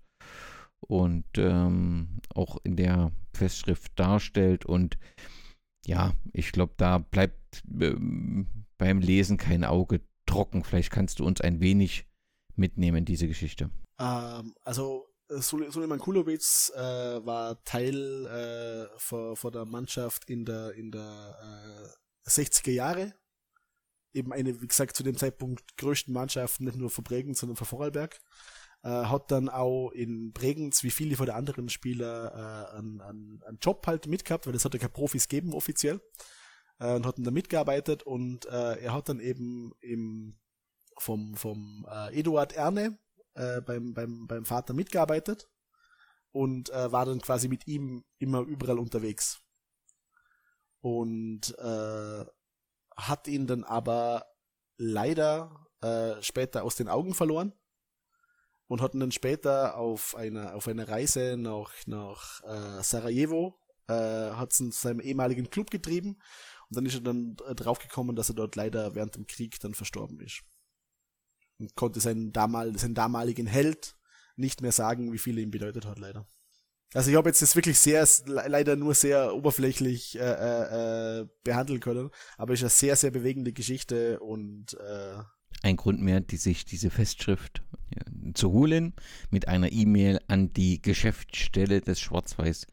[0.80, 4.66] und ähm, auch in der Festschrift darstellt.
[4.66, 4.98] Und
[5.86, 10.64] ja, ich glaube, da bleibt ähm, beim Lesen kein Auge trocken.
[10.64, 12.06] Vielleicht kannst du uns ein wenig
[12.56, 13.70] mitnehmen, diese Geschichte.
[14.00, 20.74] Ähm, also äh, Suleiman Kulowitz äh, war Teil äh, vor, vor der Mannschaft in der,
[20.74, 21.93] in der
[22.26, 23.14] äh, 60er Jahre.
[24.16, 27.66] Eben eine, wie gesagt, zu dem Zeitpunkt größten Mannschaft, nicht nur für Bregenz, sondern für
[27.66, 28.20] Vorarlberg.
[28.84, 33.43] Äh, hat dann auch in Bregenz, wie viele von den anderen Spieler, äh, einen, einen,
[33.43, 36.01] einen Job halt mitgehabt, weil es hat ja keine Profis gegeben offiziell.
[36.80, 40.38] Äh, und hat dann da mitgearbeitet und äh, er hat dann eben im,
[40.97, 42.97] vom, vom äh, Eduard Erne,
[43.34, 45.49] äh, beim, beim, beim Vater mitgearbeitet
[46.32, 49.41] und äh, war dann quasi mit ihm immer überall unterwegs.
[50.82, 52.26] Und äh,
[52.96, 54.26] hat ihn dann aber
[54.78, 57.54] leider äh, später aus den Augen verloren
[58.68, 63.93] und hat ihn dann später auf einer auf einer Reise nach nach äh, Sarajevo äh,
[63.93, 66.18] hat es in seinem ehemaligen Club getrieben
[66.70, 69.74] und dann ist er dann äh, draufgekommen, dass er dort leider während dem Krieg dann
[69.74, 70.43] verstorben ist
[71.60, 73.96] und konnte seinen, damal, seinen damaligen Held
[74.36, 76.28] nicht mehr sagen, wie viel ihm bedeutet hat, leider.
[76.96, 81.82] Also ich habe jetzt das wirklich sehr, leider nur sehr oberflächlich äh, äh, äh, behandeln
[81.82, 85.22] können, aber ist eine sehr, sehr bewegende Geschichte und äh,
[85.62, 87.64] ein Grund mehr, die sich diese Festschrift
[88.34, 88.93] zu holen,
[89.30, 92.66] mit einer E-Mail an die Geschäftsstelle des Schwarz-Weiß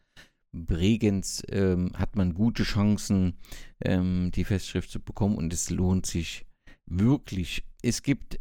[0.53, 3.39] Bregenz ähm, hat man gute Chancen,
[3.83, 6.45] ähm, die Festschrift zu bekommen und es lohnt sich
[6.85, 7.65] wirklich.
[7.81, 8.39] Es gibt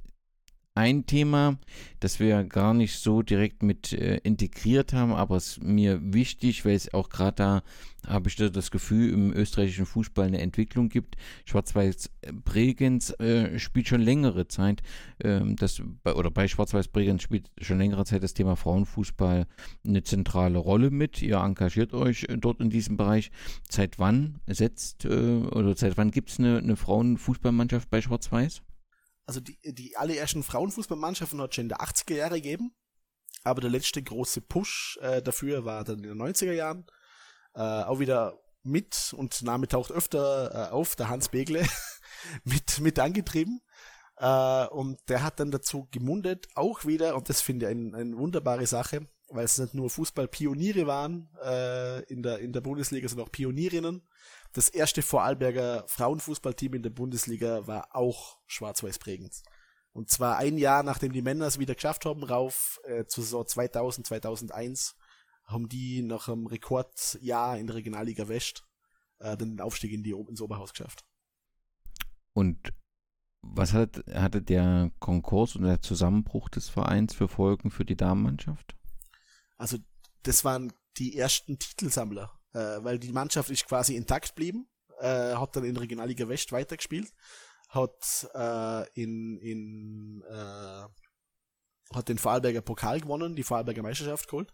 [0.75, 1.59] ein Thema,
[2.01, 6.65] das wir gar nicht so direkt mit äh, integriert haben, aber es ist mir wichtig,
[6.65, 7.63] weil es auch gerade da
[8.07, 11.17] habe ich da das Gefühl, im österreichischen Fußball eine Entwicklung gibt.
[11.45, 12.11] Schwarz-Weiß
[12.45, 14.83] Bregenz äh, spielt schon längere Zeit,
[15.23, 19.47] ähm, das, oder bei Schwarz-Weiß Bregenz spielt schon längere Zeit das Thema Frauenfußball
[19.87, 21.23] eine zentrale Rolle mit.
[21.23, 23.31] Ihr engagiert euch äh, dort in diesem Bereich.
[23.71, 28.63] Seit wann setzt, äh, oder seit wann gibt es eine, eine Frauenfußballmannschaft bei Schwarz-Weiß?
[29.27, 32.75] Also die, die allerersten Frauenfußballmannschaften hat es schon in der 80er Jahre gegeben,
[33.45, 36.87] aber der letzte große Push äh, dafür war dann in den 90er Jahren.
[37.55, 41.67] Äh, auch wieder mit, und Name taucht öfter äh, auf, der Hans Begle,
[42.45, 43.61] mit, mit angetrieben.
[44.17, 48.17] Äh, und der hat dann dazu gemundet, auch wieder, und das finde ich eine ein
[48.17, 53.27] wunderbare Sache, weil es nicht nur Fußballpioniere waren äh, in, der, in der Bundesliga, sondern
[53.27, 54.03] auch Pionierinnen.
[54.53, 59.43] Das erste Vorarlberger Frauenfußballteam in der Bundesliga war auch schwarz-weiß prägend.
[59.93, 63.47] Und zwar ein Jahr nachdem die Männer es wieder geschafft haben, rauf äh, zu Saison
[63.47, 64.97] 2000, 2001,
[65.45, 68.67] haben die nach einem Rekordjahr in der Regionalliga West
[69.19, 71.05] äh, den Aufstieg in die, ins Oberhaus geschafft.
[72.35, 72.73] Und
[73.43, 78.77] was hat, hatte der Konkurs und der Zusammenbruch des Vereins für Folgen für die Damenmannschaft?
[79.57, 79.79] Also
[80.23, 84.69] das waren die ersten Titelsammler, äh, weil die Mannschaft ist quasi intakt blieben,
[85.01, 87.13] äh, hat dann in Regionalliga West weitergespielt,
[87.69, 90.85] hat äh, in, in äh,
[91.95, 94.53] hat den Vorarlberger Pokal gewonnen, die Vorarlberger Meisterschaft geholt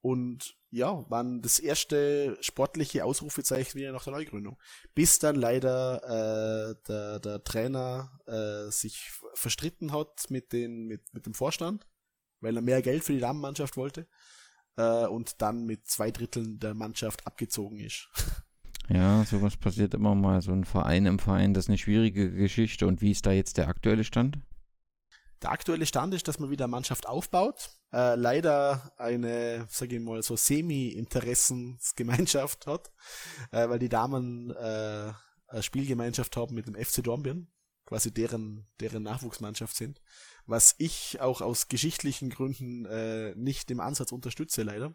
[0.00, 4.58] und ja, waren das erste sportliche Ausrufezeichen wieder nach der Neugründung.
[4.94, 11.26] Bis dann leider äh, der, der Trainer äh, sich verstritten hat mit, den, mit, mit
[11.26, 11.86] dem Vorstand,
[12.40, 14.08] weil er mehr Geld für die Damenmannschaft wollte
[14.76, 18.08] äh, und dann mit zwei Dritteln der Mannschaft abgezogen ist.
[18.88, 20.42] Ja, sowas passiert immer mal.
[20.42, 22.86] So ein Verein im Verein, das ist eine schwierige Geschichte.
[22.86, 24.38] Und wie ist da jetzt der aktuelle Stand?
[25.40, 27.70] Der aktuelle Stand ist, dass man wieder Mannschaft aufbaut.
[27.92, 32.92] Äh, leider eine, sage ich mal, so Semi-Interessensgemeinschaft hat,
[33.50, 35.12] äh, weil die Damen äh,
[35.48, 37.48] eine Spielgemeinschaft haben mit dem FC Dornbirn,
[37.86, 40.02] quasi deren, deren Nachwuchsmannschaft sind
[40.46, 44.94] was ich auch aus geschichtlichen Gründen äh, nicht im Ansatz unterstütze, leider.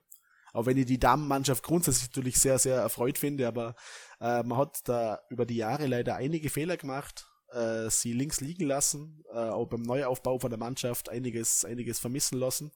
[0.54, 3.76] Auch wenn ich die Damenmannschaft grundsätzlich natürlich sehr, sehr erfreut finde, aber
[4.20, 8.66] äh, man hat da über die Jahre leider einige Fehler gemacht, äh, sie links liegen
[8.66, 12.72] lassen, äh, auch beim Neuaufbau von der Mannschaft einiges, einiges vermissen lassen.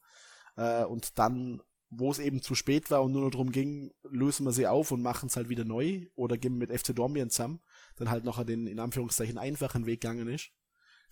[0.56, 4.46] Äh, und dann, wo es eben zu spät war und nur noch darum ging, lösen
[4.46, 7.30] wir sie auf und machen es halt wieder neu oder gehen wir mit FC Dormien
[7.30, 7.60] zusammen,
[7.96, 10.52] dann halt noch den in Anführungszeichen einfachen Weg gegangen ist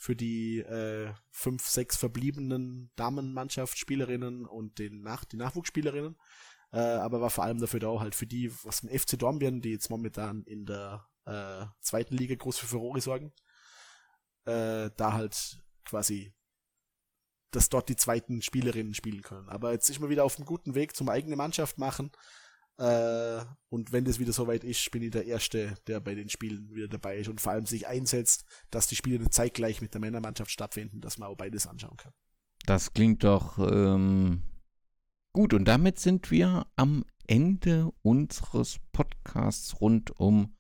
[0.01, 6.16] für die äh, fünf, sechs verbliebenen Damenmannschaftsspielerinnen und den Nach die Nachwuchsspielerinnen.
[6.72, 9.72] Äh, aber war vor allem dafür da halt für die, was im FC Dornbirn, die
[9.72, 13.34] jetzt momentan in der äh, zweiten Liga groß für Furore sorgen,
[14.46, 16.32] äh, da halt quasi
[17.51, 19.51] dass dort die zweiten Spielerinnen spielen können.
[19.51, 22.11] Aber jetzt ist man wieder auf einem guten Weg zum eigene Mannschaft machen.
[22.80, 26.74] Äh, und wenn das wieder soweit ist, bin ich der Erste, der bei den Spielen
[26.74, 30.50] wieder dabei ist und vor allem sich einsetzt, dass die Spiele zeitgleich mit der Männermannschaft
[30.50, 32.12] stattfinden, dass man auch beides anschauen kann.
[32.64, 34.42] Das klingt doch ähm,
[35.34, 35.52] gut.
[35.52, 40.56] Und damit sind wir am Ende unseres Podcasts rund um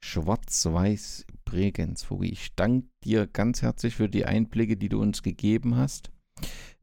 [0.00, 2.08] Schwarz-Weiß Bregenz.
[2.22, 6.10] Ich danke dir ganz herzlich für die Einblicke, die du uns gegeben hast.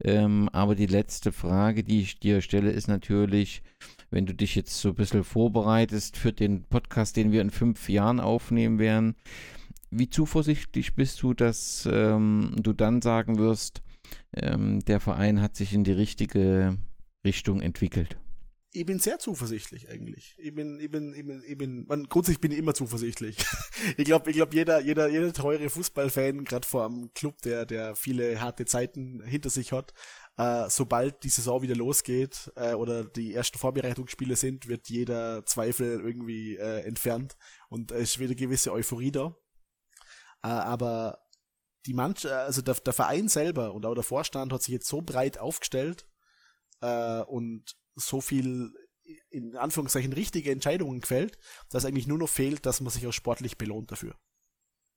[0.02, 3.62] Ähm, aber die letzte Frage, die ich dir stelle, ist natürlich,
[4.10, 7.88] wenn du dich jetzt so ein bisschen vorbereitest für den Podcast, den wir in fünf
[7.88, 9.14] Jahren aufnehmen werden,
[9.90, 13.82] wie zuversichtlich bist du, dass ähm, du dann sagen wirst,
[14.34, 16.78] ähm, der Verein hat sich in die richtige
[17.24, 18.16] Richtung entwickelt?
[18.72, 20.36] Ich bin sehr zuversichtlich eigentlich.
[20.38, 23.36] Ich bin, ich bin, ich bin, ich bin, man, grundsätzlich bin ich immer zuversichtlich.
[23.96, 27.96] ich glaube, ich glaube, jeder, jeder, jeder teure Fußballfan, gerade vor einem Club, der, der
[27.96, 29.92] viele harte Zeiten hinter sich hat,
[30.36, 36.00] äh, sobald die Saison wieder losgeht äh, oder die ersten Vorbereitungsspiele sind, wird jeder Zweifel
[36.00, 37.36] irgendwie äh, entfernt
[37.70, 39.34] und es ist wieder gewisse Euphorie da.
[40.42, 41.18] Äh, aber
[41.86, 45.02] die Mannschaft, also der, der Verein selber und auch der Vorstand hat sich jetzt so
[45.02, 46.06] breit aufgestellt
[46.82, 48.72] äh, und so viel
[49.30, 51.38] in Anführungszeichen richtige Entscheidungen gefällt,
[51.68, 54.16] dass eigentlich nur noch fehlt, dass man sich auch sportlich belohnt dafür.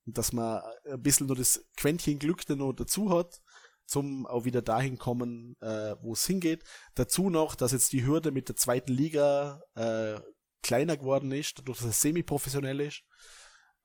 [0.06, 3.42] Und dass man ein bisschen nur das Quäntchen Glück dann noch dazu hat,
[3.86, 6.64] zum auch wieder dahin kommen, äh, wo es hingeht.
[6.96, 10.20] Dazu noch, dass jetzt die Hürde mit der zweiten Liga äh,
[10.62, 13.04] kleiner geworden ist, dadurch, dass es semi-professionell ist.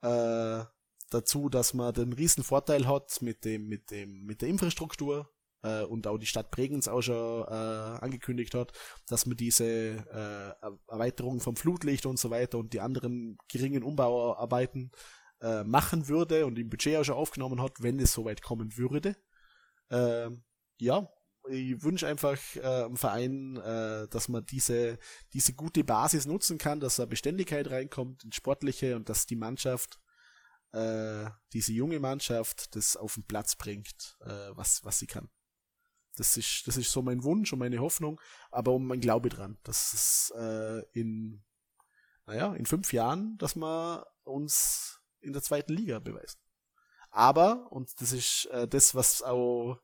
[0.01, 0.63] Äh,
[1.09, 5.29] dazu, dass man den riesen Vorteil hat mit dem, mit dem, mit der Infrastruktur,
[5.63, 8.71] äh, und auch die Stadt Bregenz auch schon äh, angekündigt hat,
[9.07, 14.91] dass man diese äh, Erweiterung vom Flutlicht und so weiter und die anderen geringen Umbauarbeiten
[15.41, 19.15] äh, machen würde und im Budget auch schon aufgenommen hat, wenn es soweit kommen würde.
[19.89, 20.29] Äh,
[20.77, 21.09] ja,
[21.49, 24.99] ich wünsche einfach äh, im Verein, äh, dass man diese,
[25.33, 29.99] diese gute Basis nutzen kann, dass da Beständigkeit reinkommt ins Sportliche und dass die Mannschaft,
[30.73, 35.29] äh, diese junge Mannschaft, das auf den Platz bringt, äh, was, was sie kann.
[36.19, 38.19] Das ist, das ist so mein Wunsch und meine Hoffnung,
[38.51, 41.43] aber um mein Glaube dran, dass es äh, in,
[42.25, 46.39] naja, in fünf Jahren, dass man uns in der zweiten Liga beweist.
[47.11, 49.79] Aber, und das ist äh, das, was auch,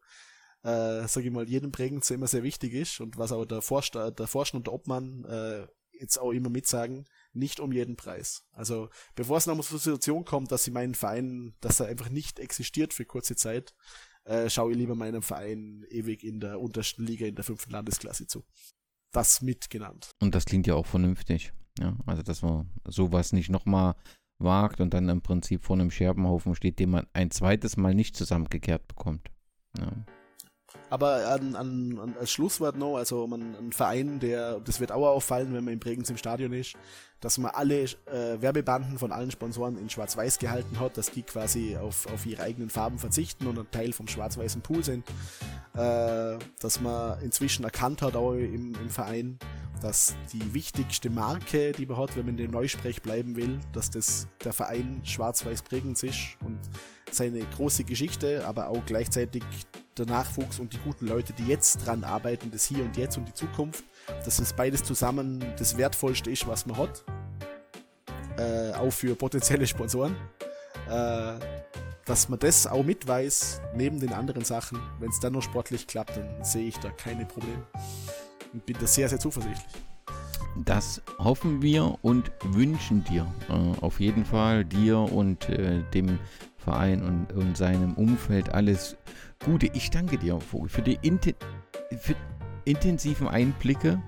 [0.64, 4.12] äh, sag ich mal, jedem Prägenzer immer sehr wichtig ist und was auch der Forscher,
[4.12, 5.68] der Forscher und der Obmann äh,
[6.00, 8.44] jetzt auch immer mitsagen, nicht um jeden Preis.
[8.52, 12.10] Also bevor es noch mal zur Situation kommt, dass sie meinen Verein, dass er einfach
[12.10, 13.74] nicht existiert für kurze Zeit,
[14.26, 18.28] äh, schaue ich lieber meinem Verein ewig in der untersten Liga in der fünften Landesklasse
[18.28, 18.44] zu.
[19.12, 20.12] Das mitgenannt.
[20.20, 21.54] Und das klingt ja auch vernünftig.
[21.80, 23.96] Ja, also dass man sowas nicht nochmal
[24.38, 28.16] wagt und dann im Prinzip vor einem Scherbenhaufen steht, den man ein zweites Mal nicht
[28.16, 29.30] zusammengekehrt bekommt.
[29.78, 30.06] Ja.
[30.90, 35.08] Aber an, an, an, als Schlusswort noch, also man, ein Verein, der, das wird auch
[35.08, 36.76] auffallen, wenn man in Bregenz im Stadion ist,
[37.22, 41.76] dass man alle äh, Werbebanden von allen Sponsoren in Schwarz-Weiß gehalten hat, dass die quasi
[41.76, 45.08] auf, auf ihre eigenen Farben verzichten und ein Teil vom schwarz-weißen Pool sind.
[45.74, 49.40] Äh, dass man inzwischen erkannt hat, auch im, im Verein,
[49.82, 53.90] dass die wichtigste Marke, die man hat, wenn man in dem Neusprech bleiben will, dass
[53.90, 56.60] das der Verein Schwarz-Weiß Bregenz ist und
[57.12, 59.44] seine große Geschichte, aber auch gleichzeitig
[59.98, 63.28] der Nachwuchs und die guten Leute, die jetzt dran arbeiten, das Hier und Jetzt und
[63.28, 63.84] die Zukunft,
[64.26, 67.04] dass es beides zusammen das Wertvollste ist, was man hat.
[68.38, 70.16] Äh, auch für potenzielle Sponsoren.
[70.90, 71.40] Äh,
[72.06, 74.80] dass man das auch mit weiß, neben den anderen Sachen.
[75.00, 77.66] Wenn es dann noch sportlich klappt, dann sehe ich da keine Probleme.
[78.54, 79.66] Und bin da sehr, sehr zuversichtlich.
[80.64, 86.20] Das hoffen wir und wünschen dir äh, auf jeden Fall dir und äh, dem
[86.58, 88.96] Verein und, und seinem Umfeld alles.
[89.74, 91.36] Ich danke dir, Vogel, für die Inten
[92.00, 92.16] für
[92.66, 94.02] intensiven Einblicke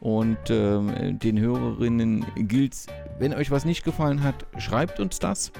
[0.00, 2.76] und ähm, den Hörerinnen gilt,
[3.18, 5.50] wenn euch was nicht gefallen hat, schreibt uns das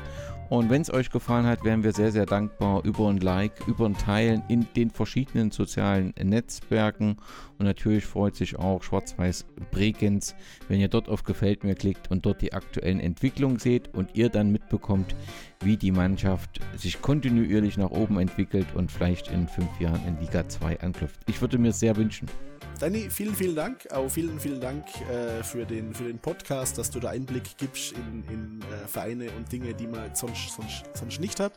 [0.52, 3.86] und wenn es euch gefallen hat, wären wir sehr, sehr dankbar über ein Like, über
[3.86, 7.16] ein Teilen in den verschiedenen sozialen Netzwerken.
[7.58, 10.34] Und natürlich freut sich auch Schwarz-Weiß Bregenz,
[10.68, 14.28] wenn ihr dort auf Gefällt mir klickt und dort die aktuellen Entwicklungen seht und ihr
[14.28, 15.16] dann mitbekommt,
[15.60, 20.46] wie die Mannschaft sich kontinuierlich nach oben entwickelt und vielleicht in fünf Jahren in Liga
[20.46, 21.18] 2 anklopft.
[21.28, 22.28] Ich würde mir sehr wünschen.
[22.78, 23.90] Danny, vielen, vielen Dank.
[23.92, 27.92] Auch vielen, vielen Dank äh, für, den, für den Podcast, dass du da Einblick gibst
[27.92, 31.52] in, in äh, Vereine und Dinge, die man sonst, sonst, sonst nicht hat.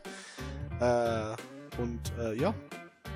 [0.80, 2.54] Äh, und äh, ja,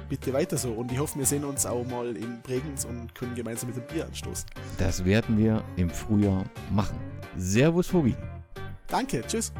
[0.08, 0.72] bitte weiter so.
[0.72, 3.86] Und ich hoffe, wir sehen uns auch mal in Bregenz und können gemeinsam mit dem
[3.86, 4.48] Bier anstoßen.
[4.78, 6.98] Das werden wir im Frühjahr machen.
[7.36, 8.14] Servus, Fobi.
[8.88, 9.52] Danke, tschüss.